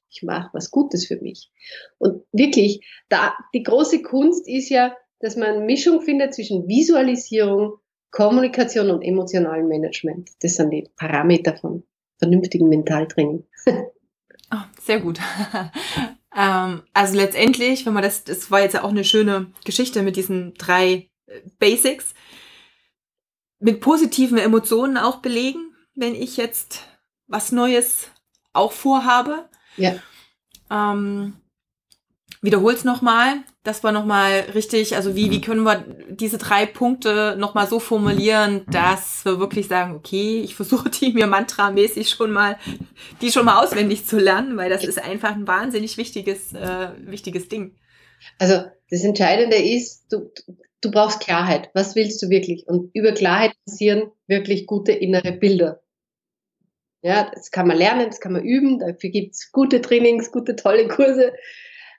ich 0.09 0.24
mache 0.24 0.50
was 0.53 0.71
Gutes 0.71 1.07
für 1.07 1.17
mich. 1.17 1.51
Und 1.97 2.24
wirklich, 2.31 2.86
da, 3.09 3.33
die 3.53 3.63
große 3.63 4.01
Kunst 4.01 4.47
ist 4.47 4.69
ja, 4.69 4.95
dass 5.19 5.36
man 5.36 5.65
Mischung 5.65 6.01
findet 6.01 6.33
zwischen 6.33 6.67
Visualisierung, 6.67 7.74
Kommunikation 8.12 8.91
und 8.91 9.01
emotionalem 9.01 9.67
Management. 9.67 10.29
Das 10.41 10.55
sind 10.55 10.71
die 10.71 10.89
Parameter 10.95 11.57
von 11.57 11.83
vernünftigen 12.19 12.69
Mentaltraining. 12.69 13.43
Oh, 14.51 14.57
sehr 14.81 15.00
gut. 15.00 15.19
ähm, 16.36 16.83
also 16.93 17.15
letztendlich, 17.15 17.86
wenn 17.86 17.93
man 17.93 18.03
das, 18.03 18.24
das 18.24 18.51
war 18.51 18.62
jetzt 18.62 18.74
ja 18.74 18.83
auch 18.83 18.89
eine 18.89 19.03
schöne 19.03 19.51
Geschichte 19.65 20.03
mit 20.03 20.15
diesen 20.15 20.53
drei 20.53 21.09
äh, 21.25 21.41
Basics, 21.59 22.13
mit 23.59 23.81
positiven 23.81 24.38
Emotionen 24.38 24.97
auch 24.97 25.17
belegen, 25.17 25.74
wenn 25.95 26.13
ich 26.13 26.38
jetzt 26.38 26.86
was 27.27 27.51
Neues 27.51 28.10
auch 28.53 28.72
vorhabe. 28.72 29.50
Ja. 29.77 29.96
Ähm, 30.72 31.34
Wiederhol's 32.41 32.84
nochmal. 32.84 33.38
Das 33.63 33.84
war 33.84 33.91
nochmal 33.91 34.46
richtig. 34.53 34.96
Also 34.96 35.15
wie, 35.15 35.31
wie 35.31 35.41
können 35.41 35.63
wir 35.63 35.84
diese 36.10 36.38
drei 36.38 36.65
Punkte 36.65 37.36
nochmal 37.38 37.67
so 37.67 37.79
formulieren, 37.79 38.63
dass 38.72 39.25
wir 39.25 39.39
wirklich 39.39 39.67
sagen, 39.67 39.96
okay, 39.96 40.41
ich 40.41 40.55
versuche 40.55 40.89
die 40.89 41.13
mir 41.13 41.27
mantramäßig 41.27 42.10
schon 42.10 42.31
mal, 42.31 42.57
die 43.22 43.31
schon 43.31 43.46
mal 43.46 43.63
auswendig 43.63 44.05
zu 44.05 44.19
lernen, 44.19 44.55
weil 44.57 44.69
das 44.69 44.84
ist 44.84 45.03
einfach 45.03 45.36
ein 45.36 45.48
wahnsinnig 45.48 45.98
wichtiges, 45.98 46.53
äh, 46.53 46.89
wichtiges 47.00 47.50
Ding. 47.50 47.75
Also 48.39 48.63
das 48.89 49.03
Entscheidende 49.03 49.57
ist, 49.57 50.05
du, 50.12 50.31
du 50.81 50.91
brauchst 50.91 51.19
Klarheit. 51.19 51.69
Was 51.74 51.96
willst 51.96 52.22
du 52.22 52.29
wirklich? 52.29 52.67
Und 52.67 52.91
über 52.93 53.12
Klarheit 53.13 53.53
passieren 53.65 54.12
wirklich 54.27 54.67
gute 54.67 54.91
innere 54.91 55.31
Bilder. 55.31 55.81
Ja, 57.01 57.29
das 57.33 57.51
kann 57.51 57.67
man 57.67 57.77
lernen, 57.77 58.07
das 58.07 58.19
kann 58.19 58.33
man 58.33 58.43
üben, 58.43 58.79
dafür 58.79 59.09
gibt's 59.09 59.51
gute 59.51 59.81
Trainings, 59.81 60.31
gute, 60.31 60.55
tolle 60.55 60.87
Kurse. 60.87 61.33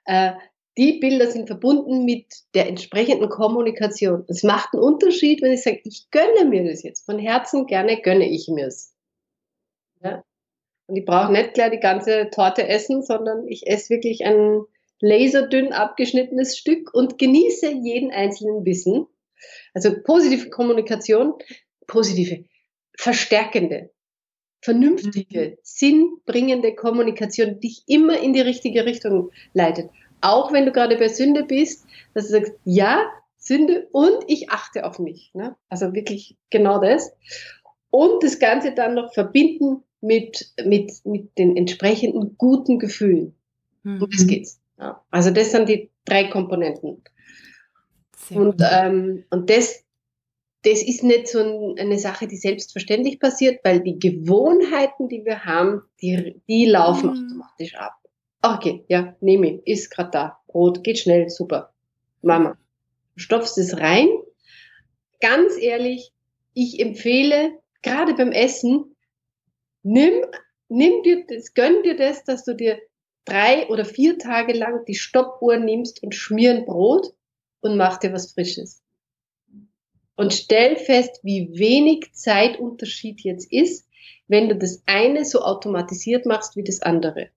Äh, 0.05 0.33
die 0.77 1.01
Bilder 1.01 1.31
sind 1.31 1.49
verbunden 1.49 2.05
mit 2.05 2.27
der 2.55 2.69
entsprechenden 2.69 3.29
Kommunikation. 3.29 4.25
Es 4.29 4.43
macht 4.45 4.73
einen 4.73 4.83
Unterschied, 4.83 5.43
wenn 5.43 5.53
ich 5.53 5.63
sage, 5.63 5.81
ich 5.85 6.09
gönne 6.11 6.45
mir 6.45 6.71
das 6.71 6.83
jetzt. 6.83 7.05
Von 7.05 7.19
Herzen 7.19 7.67
gerne 7.67 8.01
gönne 8.01 8.29
ich 8.29 8.49
mir 8.49 8.69
es. 8.69 8.95
Ja? 10.03 10.25
Und 10.87 10.97
ich 10.97 11.05
brauche 11.05 11.33
nicht 11.33 11.55
gleich 11.55 11.73
die 11.73 11.81
ganze 11.81 12.31
Torte 12.31 12.67
essen, 12.67 13.03
sondern 13.03 13.47
ich 13.49 13.67
esse 13.67 13.91
wirklich 13.91 14.25
ein 14.25 14.63
laserdünn 15.01 15.73
abgeschnittenes 15.73 16.57
Stück 16.57 16.95
und 16.95 17.19
genieße 17.19 17.71
jeden 17.71 18.11
einzelnen 18.11 18.65
Bissen. 18.65 19.07
Also 19.75 19.95
positive 20.03 20.51
Kommunikation, 20.51 21.35
positive, 21.87 22.45
verstärkende, 22.97 23.91
vernünftige, 24.61 25.51
mhm. 25.51 25.57
sinnbringende 25.63 26.75
Kommunikation, 26.75 27.61
die 27.61 27.69
dich 27.69 27.83
immer 27.87 28.19
in 28.19 28.33
die 28.33 28.41
richtige 28.41 28.85
Richtung 28.85 29.31
leitet. 29.55 29.91
Auch 30.21 30.53
wenn 30.53 30.67
du 30.67 30.73
gerade 30.73 30.97
bei 30.97 31.09
Sünde 31.09 31.45
bist, 31.45 31.87
dass 32.15 32.27
du 32.27 32.33
sagst, 32.33 32.53
ja, 32.65 33.07
Sünde 33.37 33.89
und 33.93 34.25
ich 34.27 34.51
achte 34.51 34.85
auf 34.85 34.99
mich. 34.99 35.31
Ne? 35.33 35.57
Also 35.69 35.95
wirklich 35.95 36.37
genau 36.51 36.81
das. 36.81 37.13
Und 37.91 38.23
das 38.23 38.39
Ganze 38.39 38.73
dann 38.73 38.95
noch 38.95 39.15
verbinden 39.15 39.83
mit, 40.01 40.53
mit, 40.65 40.93
mit 41.05 41.39
den 41.39 41.57
entsprechenden 41.57 42.37
guten 42.37 42.79
Gefühlen. 42.79 43.35
Mhm. 43.85 44.03
Um 44.03 44.11
das 44.11 44.27
geht's. 44.27 44.61
Ja. 44.79 45.03
Also 45.11 45.31
das 45.31 45.53
sind 45.53 45.69
die 45.69 45.91
drei 46.05 46.25
Komponenten. 46.25 47.03
Sehr 48.17 48.37
und, 48.39 48.63
ähm, 48.71 49.25
und 49.31 49.49
das, 49.51 49.85
das 50.63 50.83
ist 50.83 51.05
nicht 51.05 51.29
so 51.29 51.75
eine 51.79 51.99
Sache, 51.99 52.27
die 52.27 52.37
selbstverständlich 52.37 53.21
passiert, 53.21 53.61
weil 53.65 53.81
die 53.81 53.99
Gewohnheiten, 53.99 55.09
die 55.09 55.25
wir 55.25 55.45
haben, 55.45 55.83
die, 56.03 56.43
die 56.49 56.67
laufen 56.67 57.11
mhm. 57.11 57.27
automatisch 57.27 57.75
ab. 57.77 57.95
Okay, 58.43 58.85
ja, 58.89 59.17
nehme 59.21 59.55
ich, 59.55 59.67
ist 59.67 59.91
gerade 59.91 60.11
da. 60.11 60.39
Brot, 60.49 60.83
geht 60.83 60.99
schnell, 60.99 61.29
super. 61.29 61.73
Mama, 62.23 62.57
stopfst 63.17 63.59
es 63.59 63.79
rein. 63.79 64.09
Ganz 65.21 65.57
ehrlich, 65.61 66.13
ich 66.55 66.81
empfehle, 66.81 67.59
gerade 67.83 68.15
beim 68.15 68.33
Essen, 68.33 68.97
nimm, 69.83 70.25
nimm 70.69 71.03
dir 71.03 71.25
das, 71.29 71.55
gönn 71.55 71.83
dir 71.83 71.97
das, 71.97 72.25
dass 72.25 72.45
du 72.45 72.55
dir 72.55 72.79
drei 73.25 73.69
oder 73.69 73.85
vier 73.85 74.19
Tage 74.19 74.53
lang 74.55 74.85
die 74.87 74.95
Stoppuhr 74.95 75.57
nimmst 75.57 76.03
und 76.03 76.15
schmier 76.15 76.53
ein 76.53 76.65
Brot 76.65 77.13
und 77.61 77.77
mach 77.77 77.99
dir 77.99 78.13
was 78.13 78.33
Frisches 78.33 78.83
und 80.19 80.35
stell 80.35 80.77
fest, 80.77 81.21
wie 81.23 81.49
wenig 81.57 82.13
Zeitunterschied 82.13 83.21
jetzt 83.21 83.51
ist, 83.53 83.89
wenn 84.27 84.49
du 84.49 84.57
das 84.57 84.83
eine 84.85 85.25
so 85.25 85.43
automatisiert 85.43 86.27
machst 86.27 86.57
wie 86.57 86.65
das 86.65 86.83
andere. 86.83 87.29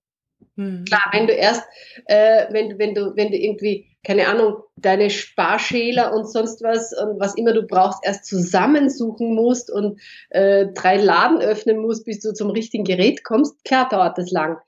Hm. 0.56 0.84
Klar, 0.84 1.04
wenn 1.12 1.28
du 1.28 1.32
erst, 1.32 1.62
äh, 2.06 2.52
wenn, 2.52 2.80
wenn, 2.80 2.94
du, 2.96 3.14
wenn 3.14 3.30
du 3.30 3.38
irgendwie, 3.38 3.86
keine 4.02 4.26
Ahnung, 4.26 4.64
deine 4.74 5.10
Sparschäler 5.10 6.12
und 6.12 6.28
sonst 6.28 6.60
was 6.64 6.92
und 6.92 7.20
was 7.20 7.36
immer 7.36 7.52
du 7.52 7.62
brauchst, 7.62 8.00
erst 8.04 8.26
zusammensuchen 8.26 9.32
musst 9.32 9.70
und 9.70 10.00
äh, 10.30 10.66
drei 10.74 10.96
Laden 10.96 11.40
öffnen 11.40 11.78
musst, 11.78 12.04
bis 12.04 12.18
du 12.18 12.34
zum 12.34 12.50
richtigen 12.50 12.82
Gerät 12.82 13.22
kommst, 13.22 13.64
klar 13.64 13.88
dauert 13.88 14.18
das 14.18 14.32
lang. 14.32 14.58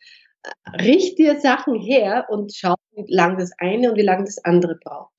Richt 0.80 1.18
dir 1.18 1.40
Sachen 1.40 1.74
her 1.74 2.26
und 2.30 2.54
schau, 2.54 2.76
wie 2.94 3.12
lang 3.12 3.38
das 3.38 3.50
eine 3.58 3.90
und 3.90 3.98
wie 3.98 4.02
lang 4.02 4.24
das 4.24 4.38
andere 4.44 4.76
braucht. 4.76 5.10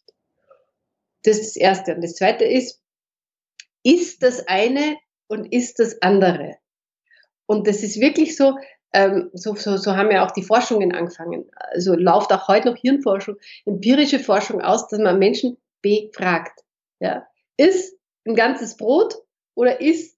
Das 1.24 1.40
ist 1.40 1.58
das 1.58 1.62
Erste. 1.62 1.96
Und 1.96 2.04
das 2.04 2.16
Zweite 2.16 2.46
ist, 2.46 2.85
ist 3.86 4.24
das 4.24 4.48
eine 4.48 4.98
und 5.28 5.54
ist 5.54 5.80
das 5.80 6.02
andere. 6.02 6.58
Und 7.46 7.68
das 7.68 7.84
ist 7.84 8.02
wirklich 8.02 8.36
so, 8.36 8.58
ähm, 8.94 9.30
so, 9.34 9.56
so, 9.56 9.78
so 9.78 9.96
haben 9.96 10.12
ja 10.12 10.26
auch 10.26 10.32
die 10.32 10.44
Forschungen 10.44 10.92
angefangen. 10.92 11.46
Also 11.56 11.94
läuft 11.94 12.34
auch 12.34 12.48
heute 12.48 12.70
noch 12.72 12.78
Hirnforschung, 12.78 13.36
empirische 13.66 14.20
Forschung 14.20 14.62
aus, 14.62 14.88
dass 14.88 15.00
man 15.00 15.20
Menschen 15.20 15.58
befragt. 15.82 16.62
Ja? 17.00 17.28
Ist 17.58 17.96
ein 18.26 18.36
ganzes 18.36 18.76
Brot 18.76 19.16
oder 19.54 19.80
ist, 19.80 20.18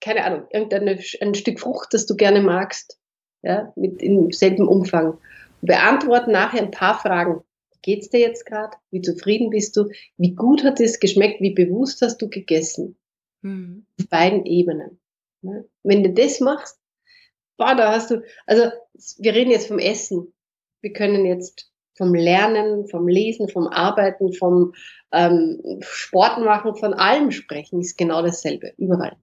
keine 0.00 0.24
Ahnung, 0.24 0.46
irgendein 0.50 1.00
ein 1.20 1.34
Stück 1.34 1.60
Frucht, 1.60 1.94
das 1.94 2.04
du 2.04 2.14
gerne 2.14 2.42
magst, 2.42 2.98
ja, 3.42 3.72
mit 3.74 4.02
im 4.02 4.32
selben 4.32 4.68
Umfang. 4.68 5.18
Beantworten 5.62 6.32
nachher 6.32 6.60
ein 6.60 6.70
paar 6.70 6.98
Fragen 6.98 7.42
geht's 7.82 8.08
dir 8.08 8.20
jetzt 8.20 8.46
gerade? 8.46 8.76
Wie 8.90 9.00
zufrieden 9.00 9.50
bist 9.50 9.76
du? 9.76 9.88
Wie 10.16 10.34
gut 10.34 10.64
hat 10.64 10.80
es 10.80 11.00
geschmeckt? 11.00 11.40
Wie 11.40 11.54
bewusst 11.54 12.00
hast 12.02 12.18
du 12.22 12.28
gegessen? 12.28 12.96
Mhm. 13.42 13.86
Auf 14.00 14.08
beiden 14.08 14.46
Ebenen. 14.46 15.00
Ne? 15.42 15.68
Wenn 15.82 16.02
du 16.02 16.12
das 16.12 16.40
machst, 16.40 16.78
boah, 17.56 17.74
da 17.74 17.92
hast 17.92 18.10
du, 18.10 18.22
also 18.46 18.70
wir 19.18 19.34
reden 19.34 19.50
jetzt 19.50 19.68
vom 19.68 19.78
Essen. 19.78 20.32
Wir 20.80 20.92
können 20.92 21.26
jetzt 21.26 21.70
vom 21.96 22.14
Lernen, 22.14 22.88
vom 22.88 23.06
Lesen, 23.06 23.48
vom 23.48 23.66
Arbeiten, 23.68 24.32
vom 24.32 24.72
ähm, 25.12 25.80
Sport 25.82 26.38
machen, 26.38 26.74
von 26.74 26.94
allem 26.94 27.30
sprechen, 27.30 27.80
ist 27.80 27.98
genau 27.98 28.22
dasselbe, 28.22 28.72
überall. 28.78 29.16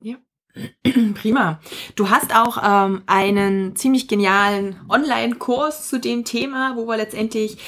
Ja. 0.00 0.16
Prima. 1.14 1.60
Du 1.96 2.10
hast 2.10 2.34
auch 2.34 2.58
ähm, 2.62 3.02
einen 3.06 3.76
ziemlich 3.76 4.08
genialen 4.08 4.76
Online-Kurs 4.88 5.88
zu 5.88 5.98
dem 5.98 6.24
Thema, 6.24 6.76
wo 6.76 6.86
wir 6.86 6.96
letztendlich 6.96 7.58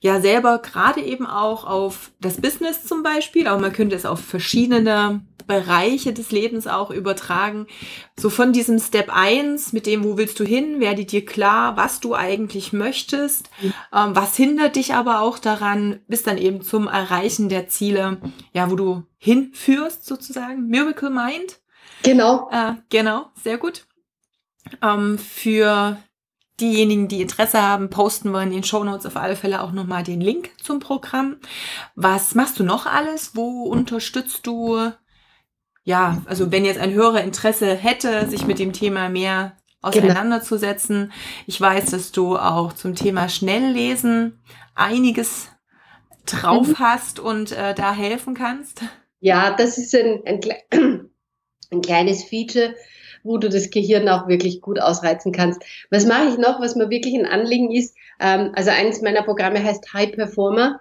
ja 0.00 0.20
selber 0.20 0.58
gerade 0.58 1.02
eben 1.02 1.26
auch 1.26 1.64
auf 1.64 2.10
das 2.20 2.40
Business 2.40 2.84
zum 2.84 3.02
Beispiel, 3.02 3.46
aber 3.46 3.60
man 3.60 3.72
könnte 3.72 3.96
es 3.96 4.06
auf 4.06 4.20
verschiedene 4.20 5.20
Bereiche 5.46 6.12
des 6.12 6.30
Lebens 6.30 6.66
auch 6.66 6.90
übertragen. 6.90 7.66
So 8.16 8.30
von 8.30 8.52
diesem 8.52 8.78
Step 8.78 9.10
1 9.12 9.72
mit 9.72 9.84
dem, 9.84 10.04
wo 10.04 10.16
willst 10.16 10.38
du 10.38 10.44
hin, 10.44 10.80
werde 10.80 11.04
dir 11.04 11.24
klar, 11.24 11.76
was 11.76 12.00
du 12.00 12.14
eigentlich 12.14 12.72
möchtest, 12.72 13.50
ähm, 13.62 14.14
was 14.14 14.36
hindert 14.36 14.76
dich 14.76 14.94
aber 14.94 15.20
auch 15.20 15.38
daran, 15.38 16.00
bis 16.06 16.22
dann 16.22 16.38
eben 16.38 16.62
zum 16.62 16.86
Erreichen 16.86 17.48
der 17.48 17.68
Ziele, 17.68 18.18
ja, 18.52 18.70
wo 18.70 18.76
du 18.76 19.02
hinführst 19.18 20.06
sozusagen. 20.06 20.68
Miracle 20.68 21.10
Mind. 21.10 21.60
Genau. 22.02 22.48
Äh, 22.50 22.74
genau, 22.88 23.26
sehr 23.42 23.58
gut. 23.58 23.86
Ähm, 24.82 25.18
für 25.18 25.98
diejenigen, 26.60 27.08
die 27.08 27.22
Interesse 27.22 27.62
haben, 27.62 27.90
posten 27.90 28.30
wir 28.30 28.42
in 28.42 28.50
den 28.50 28.64
Show 28.64 28.84
Notes 28.84 29.06
auf 29.06 29.16
alle 29.16 29.36
Fälle 29.36 29.62
auch 29.62 29.72
nochmal 29.72 30.02
den 30.02 30.20
Link 30.20 30.50
zum 30.62 30.80
Programm. 30.80 31.36
Was 31.94 32.34
machst 32.34 32.58
du 32.58 32.64
noch 32.64 32.86
alles? 32.86 33.34
Wo 33.34 33.64
unterstützt 33.64 34.46
du 34.46 34.92
ja, 35.84 36.22
also 36.26 36.52
wenn 36.52 36.64
jetzt 36.64 36.78
ein 36.78 36.92
Hörer 36.92 37.22
Interesse 37.22 37.74
hätte, 37.74 38.28
sich 38.28 38.46
mit 38.46 38.58
dem 38.58 38.72
Thema 38.72 39.08
mehr 39.08 39.56
auseinanderzusetzen. 39.82 40.96
Genau. 40.96 41.14
Ich 41.46 41.60
weiß, 41.60 41.86
dass 41.86 42.12
du 42.12 42.36
auch 42.36 42.72
zum 42.74 42.94
Thema 42.94 43.28
Schnelllesen 43.28 44.42
einiges 44.74 45.48
drauf 46.26 46.68
mhm. 46.68 46.78
hast 46.78 47.18
und 47.18 47.52
äh, 47.52 47.74
da 47.74 47.92
helfen 47.92 48.34
kannst. 48.34 48.82
Ja, 49.20 49.54
das 49.54 49.78
ist 49.78 49.94
ein, 49.94 50.22
ein, 50.26 50.99
ein 51.70 51.82
kleines 51.82 52.24
Feature, 52.24 52.74
wo 53.22 53.38
du 53.38 53.48
das 53.48 53.70
Gehirn 53.70 54.08
auch 54.08 54.28
wirklich 54.28 54.60
gut 54.60 54.80
ausreizen 54.80 55.32
kannst. 55.32 55.62
Was 55.90 56.06
mache 56.06 56.28
ich 56.28 56.38
noch, 56.38 56.60
was 56.60 56.76
mir 56.76 56.90
wirklich 56.90 57.14
ein 57.14 57.26
Anliegen 57.26 57.70
ist? 57.70 57.94
Ähm, 58.18 58.52
also 58.54 58.70
eines 58.70 59.02
meiner 59.02 59.22
Programme 59.22 59.62
heißt 59.62 59.92
High 59.92 60.12
Performer 60.12 60.80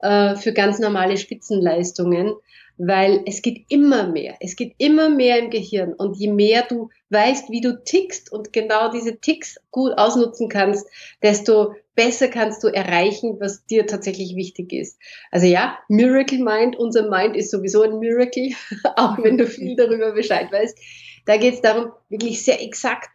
äh, 0.00 0.36
für 0.36 0.52
ganz 0.52 0.78
normale 0.78 1.16
Spitzenleistungen 1.16 2.34
weil 2.78 3.22
es 3.26 3.42
geht 3.42 3.66
immer 3.68 4.06
mehr. 4.06 4.36
Es 4.40 4.56
geht 4.56 4.74
immer 4.78 5.10
mehr 5.10 5.38
im 5.38 5.50
Gehirn. 5.50 5.92
Und 5.92 6.16
je 6.16 6.32
mehr 6.32 6.62
du 6.62 6.90
weißt, 7.10 7.50
wie 7.50 7.60
du 7.60 7.82
tickst 7.82 8.32
und 8.32 8.52
genau 8.52 8.90
diese 8.90 9.18
Ticks 9.18 9.56
gut 9.70 9.92
ausnutzen 9.98 10.48
kannst, 10.48 10.86
desto 11.22 11.74
besser 11.94 12.28
kannst 12.28 12.62
du 12.62 12.68
erreichen, 12.68 13.40
was 13.40 13.66
dir 13.66 13.86
tatsächlich 13.86 14.36
wichtig 14.36 14.72
ist. 14.72 14.98
Also 15.32 15.46
ja, 15.46 15.78
Miracle 15.88 16.38
Mind, 16.38 16.76
unser 16.76 17.10
Mind 17.10 17.36
ist 17.36 17.50
sowieso 17.50 17.82
ein 17.82 17.98
Miracle, 17.98 18.50
auch 18.96 19.18
wenn 19.22 19.36
du 19.36 19.46
viel 19.46 19.74
darüber 19.74 20.12
Bescheid 20.12 20.50
weißt. 20.52 20.78
Da 21.26 21.36
geht 21.36 21.54
es 21.54 21.60
darum, 21.60 21.92
wirklich 22.08 22.44
sehr 22.44 22.62
exakt 22.62 23.10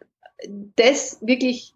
das 0.76 1.18
wirklich 1.20 1.74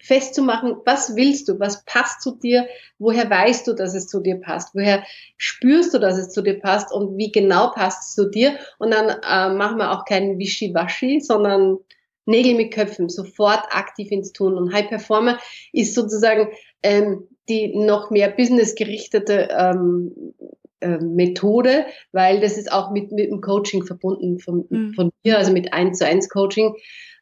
festzumachen, 0.00 0.76
was 0.84 1.16
willst 1.16 1.48
du, 1.48 1.60
was 1.60 1.84
passt 1.84 2.22
zu 2.22 2.36
dir, 2.36 2.66
woher 2.98 3.28
weißt 3.28 3.66
du, 3.66 3.74
dass 3.74 3.94
es 3.94 4.08
zu 4.08 4.20
dir 4.20 4.40
passt, 4.40 4.74
woher 4.74 5.04
spürst 5.36 5.94
du, 5.94 5.98
dass 5.98 6.18
es 6.18 6.30
zu 6.30 6.42
dir 6.42 6.58
passt 6.58 6.92
und 6.92 7.16
wie 7.16 7.30
genau 7.30 7.70
passt 7.70 8.08
es 8.08 8.14
zu 8.14 8.30
dir. 8.30 8.56
Und 8.78 8.92
dann 8.92 9.08
äh, 9.08 9.54
machen 9.54 9.78
wir 9.78 9.92
auch 9.92 10.04
keinen 10.04 10.38
Wischiwaschi, 10.38 11.20
sondern 11.20 11.78
Nägel 12.26 12.54
mit 12.54 12.72
Köpfen, 12.72 13.08
sofort 13.08 13.64
aktiv 13.70 14.10
ins 14.10 14.32
Tun. 14.32 14.56
Und 14.56 14.72
High 14.72 14.88
Performer 14.88 15.38
ist 15.72 15.94
sozusagen 15.94 16.48
ähm, 16.82 17.28
die 17.48 17.76
noch 17.76 18.10
mehr 18.10 18.30
businessgerichtete 18.30 19.48
ähm, 19.50 20.34
äh, 20.80 20.98
Methode, 20.98 21.86
weil 22.12 22.40
das 22.40 22.56
ist 22.56 22.72
auch 22.72 22.90
mit, 22.90 23.12
mit 23.12 23.30
dem 23.30 23.40
Coaching 23.40 23.84
verbunden 23.84 24.38
von, 24.38 24.66
mhm. 24.68 24.94
von 24.94 25.10
mir, 25.24 25.36
also 25.36 25.52
mit 25.52 25.72
1 25.72 25.98
zu 25.98 26.06
1 26.06 26.28
Coaching. 26.28 26.74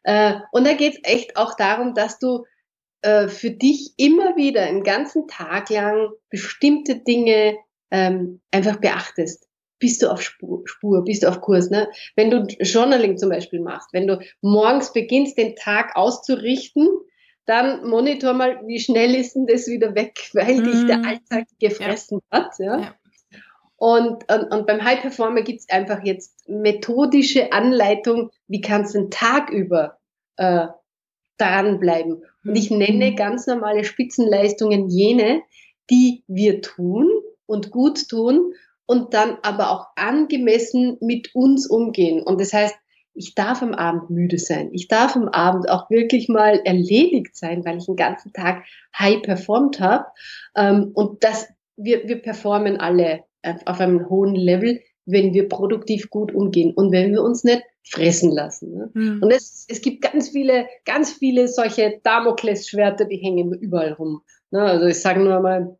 Äh, 0.03 0.35
und 0.51 0.65
da 0.65 0.73
geht 0.73 0.93
es 0.93 0.99
echt 1.03 1.35
auch 1.35 1.55
darum, 1.55 1.93
dass 1.93 2.19
du 2.19 2.45
äh, 3.01 3.27
für 3.27 3.51
dich 3.51 3.93
immer 3.97 4.35
wieder 4.35 4.63
einen 4.63 4.83
ganzen 4.83 5.27
Tag 5.27 5.69
lang 5.69 6.09
bestimmte 6.29 6.97
Dinge 6.97 7.57
ähm, 7.91 8.41
einfach 8.51 8.77
beachtest. 8.77 9.47
Bist 9.79 10.01
du 10.01 10.11
auf 10.11 10.21
Spur, 10.21 10.63
Spur, 10.65 11.05
bist 11.05 11.23
du 11.23 11.29
auf 11.29 11.39
Kurs. 11.39 11.69
Ne? 11.69 11.89
Wenn 12.15 12.29
du 12.29 12.45
Journaling 12.59 13.17
zum 13.17 13.29
Beispiel 13.29 13.61
machst, 13.61 13.93
wenn 13.93 14.07
du 14.07 14.19
morgens 14.41 14.91
beginnst, 14.91 15.37
den 15.37 15.55
Tag 15.55 15.95
auszurichten, 15.95 16.87
dann 17.45 17.87
monitor 17.87 18.33
mal, 18.33 18.59
wie 18.67 18.79
schnell 18.79 19.15
ist 19.15 19.35
denn 19.35 19.47
das 19.47 19.67
wieder 19.67 19.95
weg, 19.95 20.29
weil 20.33 20.59
mm. 20.59 20.63
dich 20.65 20.85
der 20.85 20.97
mhm. 20.97 21.05
Alltag 21.05 21.47
gefressen 21.59 22.19
ja. 22.31 22.39
hat. 22.39 22.51
Ja? 22.59 22.79
ja. 22.79 22.95
Und, 23.77 24.29
und, 24.29 24.51
und 24.51 24.67
beim 24.67 24.83
High 24.83 25.01
Performer 25.01 25.41
gibt's 25.41 25.69
einfach 25.69 26.03
jetzt 26.03 26.49
methodische 26.49 27.53
Anleitung, 27.53 28.29
wie 28.47 28.59
kannst 28.59 28.93
du 28.93 28.99
den 28.99 29.09
Tag 29.09 29.49
über 29.51 29.99
äh, 30.35 30.67
dranbleiben. 31.37 32.23
Und 32.49 32.55
ich 32.55 32.71
nenne 32.71 33.11
mhm. 33.11 33.15
ganz 33.15 33.45
normale 33.47 33.83
Spitzenleistungen 33.83 34.89
jene, 34.89 35.43
die 35.89 36.23
wir 36.27 36.61
tun 36.61 37.07
und 37.45 37.71
gut 37.71 38.09
tun 38.09 38.53
und 38.85 39.13
dann 39.13 39.37
aber 39.43 39.69
auch 39.69 39.85
angemessen 39.95 40.97
mit 40.99 41.35
uns 41.35 41.69
umgehen. 41.69 42.23
Und 42.23 42.41
das 42.41 42.53
heißt, 42.53 42.75
ich 43.13 43.35
darf 43.35 43.61
am 43.61 43.73
Abend 43.73 44.09
müde 44.09 44.39
sein. 44.39 44.69
Ich 44.71 44.87
darf 44.87 45.15
am 45.15 45.27
Abend 45.27 45.69
auch 45.69 45.89
wirklich 45.91 46.27
mal 46.27 46.59
erledigt 46.63 47.35
sein, 47.35 47.63
weil 47.65 47.77
ich 47.77 47.85
den 47.85 47.95
ganzen 47.95 48.33
Tag 48.33 48.63
high 48.97 49.21
performt 49.21 49.79
habe. 49.79 50.05
Ähm, 50.55 50.91
und 50.93 51.23
das, 51.23 51.49
wir, 51.75 52.07
wir 52.07 52.19
performen 52.19 52.77
alle 52.77 53.25
auf 53.65 53.79
einem 53.79 54.09
hohen 54.09 54.35
Level, 54.35 54.81
wenn 55.05 55.33
wir 55.33 55.49
produktiv 55.49 56.09
gut 56.09 56.33
umgehen 56.33 56.73
und 56.73 56.91
wenn 56.91 57.11
wir 57.11 57.21
uns 57.21 57.43
nicht 57.43 57.63
fressen 57.89 58.31
lassen. 58.31 58.73
Ne? 58.73 58.91
Mhm. 58.93 59.23
Und 59.23 59.31
es, 59.31 59.65
es 59.67 59.81
gibt 59.81 60.01
ganz 60.01 60.29
viele, 60.29 60.67
ganz 60.85 61.13
viele 61.13 61.47
solche 61.47 61.99
Damoklesschwerter, 62.03 63.05
die 63.05 63.17
hängen 63.17 63.53
überall 63.53 63.93
rum. 63.93 64.21
Ne? 64.51 64.61
Also 64.61 64.85
ich 64.85 65.01
sage 65.01 65.19
nur 65.19 65.39
mal, 65.39 65.77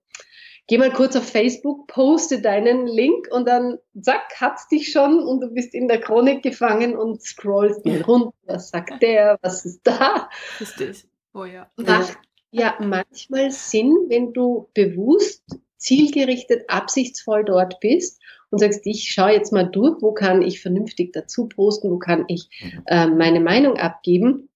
geh 0.68 0.78
mal 0.78 0.92
kurz 0.92 1.16
auf 1.16 1.28
Facebook, 1.28 1.88
poste 1.88 2.42
deinen 2.42 2.88
Link 2.88 3.28
und 3.32 3.48
dann 3.48 3.78
zack, 4.02 4.24
hat's 4.40 4.68
dich 4.68 4.92
schon 4.92 5.20
und 5.20 5.42
du 5.42 5.48
bist 5.50 5.74
in 5.74 5.88
der 5.88 6.00
Chronik 6.00 6.42
gefangen 6.42 6.98
und 6.98 7.22
scrollst 7.22 7.86
mal 7.86 8.02
runter. 8.02 8.34
Was 8.46 8.70
sagt 8.70 9.02
der? 9.02 9.38
Was 9.42 9.66
ist 9.66 9.82
da? 9.84 10.30
Richtig. 10.60 11.06
Oh 11.34 11.46
ja. 11.46 11.70
Macht 11.78 12.18
ja 12.52 12.76
manchmal 12.80 13.52
Sinn, 13.52 13.96
wenn 14.08 14.34
du 14.34 14.68
bewusst, 14.74 15.44
zielgerichtet, 15.78 16.64
absichtsvoll 16.68 17.46
dort 17.46 17.80
bist 17.80 18.20
und 18.50 18.60
sagst, 18.60 18.82
ich 18.86 19.12
schaue 19.12 19.32
jetzt 19.32 19.54
mal 19.54 19.70
durch, 19.70 20.02
wo 20.02 20.14
kann 20.14 20.42
ich 20.42 20.62
vernünftig 20.62 21.14
dazu 21.14 21.48
posten, 21.48 21.92
wo 21.92 21.98
kann 21.98 22.26
ich 22.28 22.50
äh, 22.88 23.08
meine 23.08 23.40
Meinung 23.40 23.78
abgeben. 23.78 24.50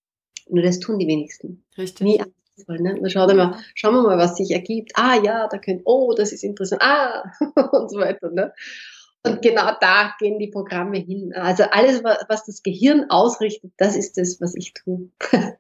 Nur 0.50 0.64
das 0.64 0.80
tun 0.80 1.00
die 1.00 1.08
wenigsten. 1.08 1.64
Richtig. 1.78 2.06
Nie 2.06 2.22
absichtsvoll, 2.22 2.80
ne? 2.80 2.96
Dann 3.00 3.10
schau 3.10 3.28
mal, 3.28 3.58
schauen 3.76 3.96
wir 3.96 4.04
mal, 4.04 4.18
was 4.18 4.38
sich 4.38 4.52
ergibt. 4.52 4.92
Ah 4.96 5.16
ja, 5.24 5.48
da 5.48 5.58
könnt, 5.58 5.82
oh, 5.86 6.14
das 6.16 6.32
ist 6.32 6.44
interessant. 6.44 6.82
Ah, 6.84 7.24
und 7.72 7.90
so 7.90 8.00
weiter. 8.00 8.30
Ne? 8.32 8.54
Und 9.26 9.42
genau 9.42 9.72
da 9.80 10.14
gehen 10.20 10.38
die 10.38 10.50
Programme 10.50 10.98
hin. 10.98 11.34
Also 11.34 11.64
alles, 11.64 12.04
was 12.04 12.46
das 12.46 12.62
Gehirn 12.62 13.10
ausrichtet, 13.10 13.72
das 13.78 13.96
ist 13.96 14.18
das, 14.18 14.42
was 14.42 14.54
ich 14.56 14.74
tue. 14.74 15.10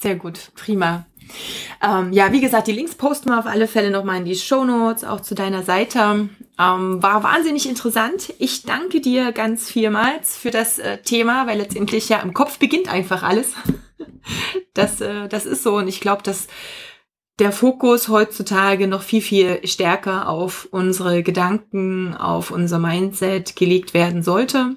Sehr 0.00 0.16
gut, 0.16 0.50
prima. 0.54 1.06
Ähm, 1.82 2.12
ja, 2.12 2.32
wie 2.32 2.40
gesagt, 2.40 2.66
die 2.66 2.72
Links 2.72 2.94
posten 2.94 3.30
wir 3.30 3.38
auf 3.38 3.46
alle 3.46 3.66
Fälle 3.66 3.90
nochmal 3.90 4.18
in 4.18 4.24
die 4.24 4.34
Show 4.34 4.64
Notes, 4.64 5.04
auch 5.04 5.20
zu 5.20 5.34
deiner 5.34 5.62
Seite. 5.62 6.28
Ähm, 6.58 7.02
war 7.02 7.22
wahnsinnig 7.22 7.68
interessant. 7.68 8.34
Ich 8.38 8.64
danke 8.64 9.00
dir 9.00 9.32
ganz 9.32 9.70
vielmals 9.70 10.36
für 10.36 10.50
das 10.50 10.78
äh, 10.78 10.98
Thema, 10.98 11.46
weil 11.46 11.58
letztendlich 11.58 12.08
ja 12.08 12.18
im 12.20 12.34
Kopf 12.34 12.58
beginnt 12.58 12.92
einfach 12.92 13.22
alles. 13.22 13.54
das, 14.74 15.00
äh, 15.00 15.28
das 15.28 15.46
ist 15.46 15.62
so 15.62 15.76
und 15.76 15.88
ich 15.88 16.00
glaube, 16.00 16.22
dass 16.22 16.48
der 17.40 17.52
Fokus 17.52 18.08
heutzutage 18.08 18.86
noch 18.86 19.02
viel, 19.02 19.22
viel 19.22 19.66
stärker 19.66 20.28
auf 20.28 20.68
unsere 20.70 21.22
Gedanken, 21.22 22.14
auf 22.14 22.50
unser 22.50 22.78
Mindset 22.78 23.56
gelegt 23.56 23.94
werden 23.94 24.22
sollte. 24.22 24.76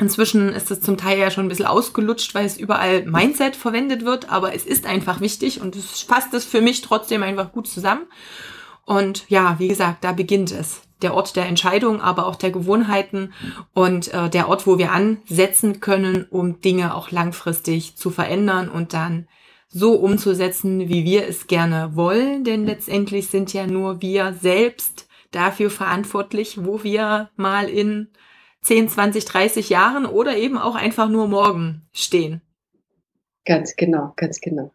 Inzwischen 0.00 0.50
ist 0.50 0.70
es 0.70 0.80
zum 0.80 0.96
Teil 0.96 1.18
ja 1.18 1.30
schon 1.30 1.46
ein 1.46 1.48
bisschen 1.48 1.66
ausgelutscht, 1.66 2.34
weil 2.34 2.46
es 2.46 2.56
überall 2.56 3.04
Mindset 3.04 3.56
verwendet 3.56 4.04
wird, 4.04 4.30
aber 4.30 4.54
es 4.54 4.64
ist 4.64 4.86
einfach 4.86 5.20
wichtig 5.20 5.60
und 5.60 5.74
es 5.74 6.02
fasst 6.02 6.32
es 6.34 6.44
für 6.44 6.60
mich 6.60 6.82
trotzdem 6.82 7.22
einfach 7.22 7.52
gut 7.52 7.66
zusammen. 7.66 8.06
Und 8.84 9.28
ja, 9.28 9.56
wie 9.58 9.68
gesagt, 9.68 10.04
da 10.04 10.12
beginnt 10.12 10.52
es. 10.52 10.82
Der 11.02 11.14
Ort 11.14 11.36
der 11.36 11.46
Entscheidung, 11.46 12.00
aber 12.00 12.26
auch 12.26 12.36
der 12.36 12.50
Gewohnheiten 12.50 13.32
und 13.74 14.12
äh, 14.14 14.30
der 14.30 14.48
Ort, 14.48 14.66
wo 14.66 14.78
wir 14.78 14.92
ansetzen 14.92 15.80
können, 15.80 16.26
um 16.30 16.60
Dinge 16.60 16.94
auch 16.94 17.10
langfristig 17.10 17.96
zu 17.96 18.10
verändern 18.10 18.68
und 18.68 18.94
dann 18.94 19.28
so 19.68 19.92
umzusetzen, 19.92 20.88
wie 20.88 21.04
wir 21.04 21.28
es 21.28 21.46
gerne 21.46 21.90
wollen. 21.94 22.44
Denn 22.44 22.64
letztendlich 22.64 23.28
sind 23.28 23.52
ja 23.52 23.66
nur 23.66 24.00
wir 24.00 24.32
selbst 24.40 25.08
dafür 25.30 25.70
verantwortlich, 25.70 26.64
wo 26.64 26.82
wir 26.82 27.30
mal 27.36 27.68
in 27.68 28.08
10, 28.62 28.88
20, 28.88 29.24
30 29.24 29.70
Jahren 29.70 30.06
oder 30.06 30.36
eben 30.36 30.58
auch 30.58 30.74
einfach 30.74 31.08
nur 31.08 31.28
morgen 31.28 31.88
stehen. 31.92 32.42
Ganz 33.44 33.76
genau, 33.76 34.12
ganz 34.16 34.40
genau. 34.40 34.72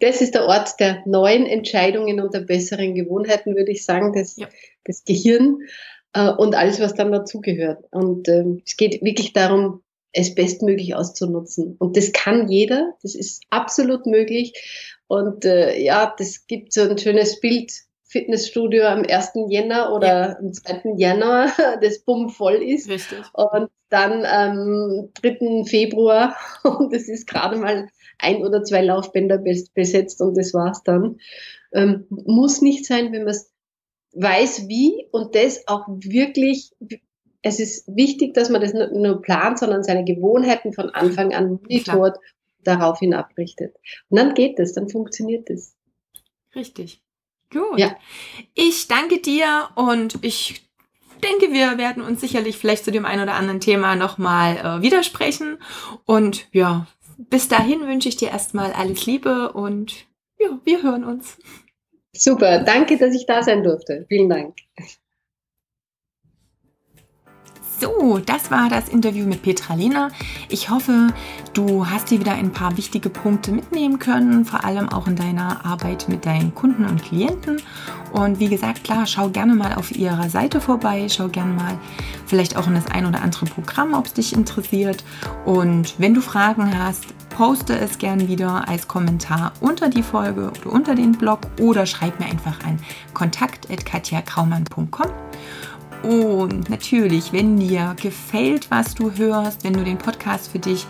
Das 0.00 0.20
ist 0.20 0.34
der 0.34 0.46
Ort 0.46 0.78
der 0.80 1.02
neuen 1.06 1.46
Entscheidungen 1.46 2.20
und 2.20 2.34
der 2.34 2.40
besseren 2.40 2.94
Gewohnheiten, 2.94 3.56
würde 3.56 3.72
ich 3.72 3.84
sagen, 3.84 4.12
das, 4.12 4.36
ja. 4.36 4.48
das 4.84 5.04
Gehirn 5.04 5.58
äh, 6.12 6.30
und 6.30 6.54
alles, 6.54 6.80
was 6.80 6.94
dann 6.94 7.12
dazugehört. 7.12 7.84
Und 7.90 8.28
äh, 8.28 8.44
es 8.64 8.76
geht 8.76 9.02
wirklich 9.02 9.32
darum, 9.32 9.82
es 10.12 10.34
bestmöglich 10.34 10.94
auszunutzen. 10.94 11.76
Und 11.78 11.96
das 11.96 12.12
kann 12.12 12.48
jeder, 12.48 12.94
das 13.02 13.14
ist 13.14 13.42
absolut 13.50 14.06
möglich. 14.06 14.52
Und 15.06 15.44
äh, 15.44 15.78
ja, 15.80 16.14
das 16.16 16.46
gibt 16.46 16.72
so 16.72 16.82
ein 16.82 16.98
schönes 16.98 17.40
Bild, 17.40 17.72
Fitnessstudio 18.12 18.84
am 18.84 19.04
1. 19.08 19.32
Jänner 19.48 19.92
oder 19.92 20.06
ja. 20.06 20.38
am 20.38 20.52
2. 20.52 20.94
Januar, 20.96 21.50
das 21.80 22.00
bumm 22.00 22.28
voll 22.28 22.56
ist. 22.56 22.88
Richtig. 22.88 23.18
Und 23.32 23.70
dann 23.88 24.26
am 24.26 25.10
3. 25.14 25.64
Februar 25.64 26.36
und 26.62 26.92
es 26.92 27.08
ist 27.08 27.26
gerade 27.26 27.56
mal 27.56 27.88
ein 28.18 28.44
oder 28.44 28.62
zwei 28.62 28.82
Laufbänder 28.82 29.38
besetzt 29.74 30.20
und 30.20 30.36
das 30.36 30.52
war's 30.52 30.82
dann. 30.84 31.18
Ähm, 31.72 32.06
muss 32.10 32.60
nicht 32.60 32.84
sein, 32.84 33.12
wenn 33.12 33.24
man 33.24 33.32
es 33.32 33.50
weiß 34.12 34.68
wie 34.68 35.08
und 35.10 35.34
das 35.34 35.66
auch 35.66 35.88
wirklich, 35.88 36.70
es 37.40 37.58
ist 37.58 37.88
wichtig, 37.88 38.34
dass 38.34 38.50
man 38.50 38.60
das 38.60 38.74
nicht 38.74 38.92
nur 38.92 39.22
plant, 39.22 39.58
sondern 39.58 39.82
seine 39.82 40.04
Gewohnheiten 40.04 40.74
von 40.74 40.90
Anfang 40.90 41.32
an 41.32 41.52
monitort, 41.62 42.18
daraufhin 42.62 43.14
abrichtet. 43.14 43.74
Und 44.08 44.18
dann 44.18 44.34
geht 44.34 44.60
es, 44.60 44.74
dann 44.74 44.88
funktioniert 44.88 45.50
es. 45.50 45.74
Richtig. 46.54 47.02
Gut. 47.52 47.78
Ja. 47.78 47.96
Ich 48.54 48.88
danke 48.88 49.18
dir 49.18 49.68
und 49.74 50.18
ich 50.22 50.62
denke, 51.22 51.52
wir 51.52 51.78
werden 51.78 52.02
uns 52.02 52.20
sicherlich 52.20 52.56
vielleicht 52.56 52.84
zu 52.84 52.90
dem 52.90 53.04
einen 53.04 53.22
oder 53.22 53.34
anderen 53.34 53.60
Thema 53.60 53.94
nochmal 53.94 54.56
äh, 54.56 54.82
widersprechen. 54.82 55.58
Und 56.04 56.48
ja, 56.52 56.86
bis 57.18 57.48
dahin 57.48 57.86
wünsche 57.86 58.08
ich 58.08 58.16
dir 58.16 58.30
erstmal 58.30 58.72
alles 58.72 59.06
Liebe 59.06 59.52
und 59.52 60.06
ja, 60.38 60.58
wir 60.64 60.82
hören 60.82 61.04
uns. 61.04 61.38
Super, 62.14 62.62
danke, 62.62 62.98
dass 62.98 63.14
ich 63.14 63.26
da 63.26 63.42
sein 63.42 63.62
durfte. 63.62 64.04
Vielen 64.08 64.28
Dank. 64.28 64.56
So, 67.82 68.20
das 68.24 68.52
war 68.52 68.68
das 68.68 68.88
Interview 68.88 69.26
mit 69.26 69.42
Petra 69.42 69.74
Lena. 69.74 70.10
Ich 70.48 70.70
hoffe, 70.70 71.08
du 71.52 71.90
hast 71.90 72.12
dir 72.12 72.20
wieder 72.20 72.30
ein 72.30 72.52
paar 72.52 72.76
wichtige 72.76 73.10
Punkte 73.10 73.50
mitnehmen 73.50 73.98
können, 73.98 74.44
vor 74.44 74.64
allem 74.64 74.88
auch 74.88 75.08
in 75.08 75.16
deiner 75.16 75.66
Arbeit 75.66 76.08
mit 76.08 76.24
deinen 76.24 76.54
Kunden 76.54 76.84
und 76.84 77.02
Klienten. 77.02 77.60
Und 78.12 78.38
wie 78.38 78.48
gesagt, 78.48 78.84
klar, 78.84 79.04
schau 79.06 79.30
gerne 79.30 79.56
mal 79.56 79.74
auf 79.74 79.90
ihrer 79.90 80.30
Seite 80.30 80.60
vorbei, 80.60 81.08
schau 81.08 81.26
gerne 81.26 81.54
mal 81.54 81.76
vielleicht 82.24 82.56
auch 82.56 82.68
in 82.68 82.74
das 82.74 82.86
ein 82.86 83.04
oder 83.04 83.20
andere 83.20 83.46
Programm, 83.46 83.94
ob 83.94 84.06
es 84.06 84.12
dich 84.12 84.32
interessiert. 84.32 85.02
Und 85.44 85.98
wenn 85.98 86.14
du 86.14 86.20
Fragen 86.20 86.78
hast, 86.78 87.06
poste 87.30 87.76
es 87.76 87.98
gerne 87.98 88.28
wieder 88.28 88.68
als 88.68 88.86
Kommentar 88.86 89.54
unter 89.60 89.88
die 89.88 90.04
Folge 90.04 90.52
oder 90.60 90.72
unter 90.72 90.94
den 90.94 91.12
Blog 91.12 91.40
oder 91.58 91.84
schreib 91.86 92.20
mir 92.20 92.26
einfach 92.26 92.62
an 92.64 92.78
kontakt.katjakraumann.com. 93.12 95.10
Und 96.02 96.68
natürlich, 96.68 97.32
wenn 97.32 97.58
dir 97.58 97.94
gefällt, 98.00 98.70
was 98.70 98.94
du 98.94 99.12
hörst, 99.12 99.64
wenn 99.64 99.74
du 99.74 99.84
den 99.84 99.98
Podcast 99.98 100.50
für 100.50 100.58
dich 100.58 100.86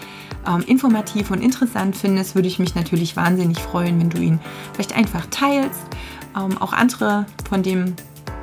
ähm, 0.46 0.62
informativ 0.66 1.30
und 1.30 1.42
interessant 1.42 1.96
findest, 1.96 2.34
würde 2.34 2.48
ich 2.48 2.58
mich 2.58 2.74
natürlich 2.74 3.16
wahnsinnig 3.16 3.58
freuen, 3.58 4.00
wenn 4.00 4.10
du 4.10 4.18
ihn 4.18 4.40
vielleicht 4.72 4.96
einfach 4.96 5.26
teilst, 5.30 5.80
ähm, 6.36 6.56
auch 6.58 6.72
andere 6.72 7.26
von 7.48 7.62
dem 7.62 7.94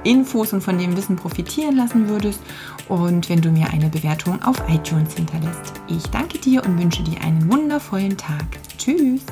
Infos 0.04 0.54
und 0.54 0.62
von 0.62 0.78
dem 0.78 0.96
Wissen 0.96 1.16
profitieren 1.16 1.76
lassen 1.76 2.08
würdest 2.08 2.40
und 2.88 3.30
wenn 3.30 3.42
du 3.42 3.52
mir 3.52 3.70
eine 3.72 3.90
Bewertung 3.90 4.42
auf 4.44 4.62
iTunes 4.70 5.14
hinterlässt. 5.14 5.74
Ich 5.88 6.04
danke 6.04 6.38
dir 6.38 6.64
und 6.64 6.80
wünsche 6.80 7.04
dir 7.04 7.22
einen 7.22 7.52
wundervollen 7.52 8.16
Tag. 8.16 8.46
Tschüss! 8.78 9.26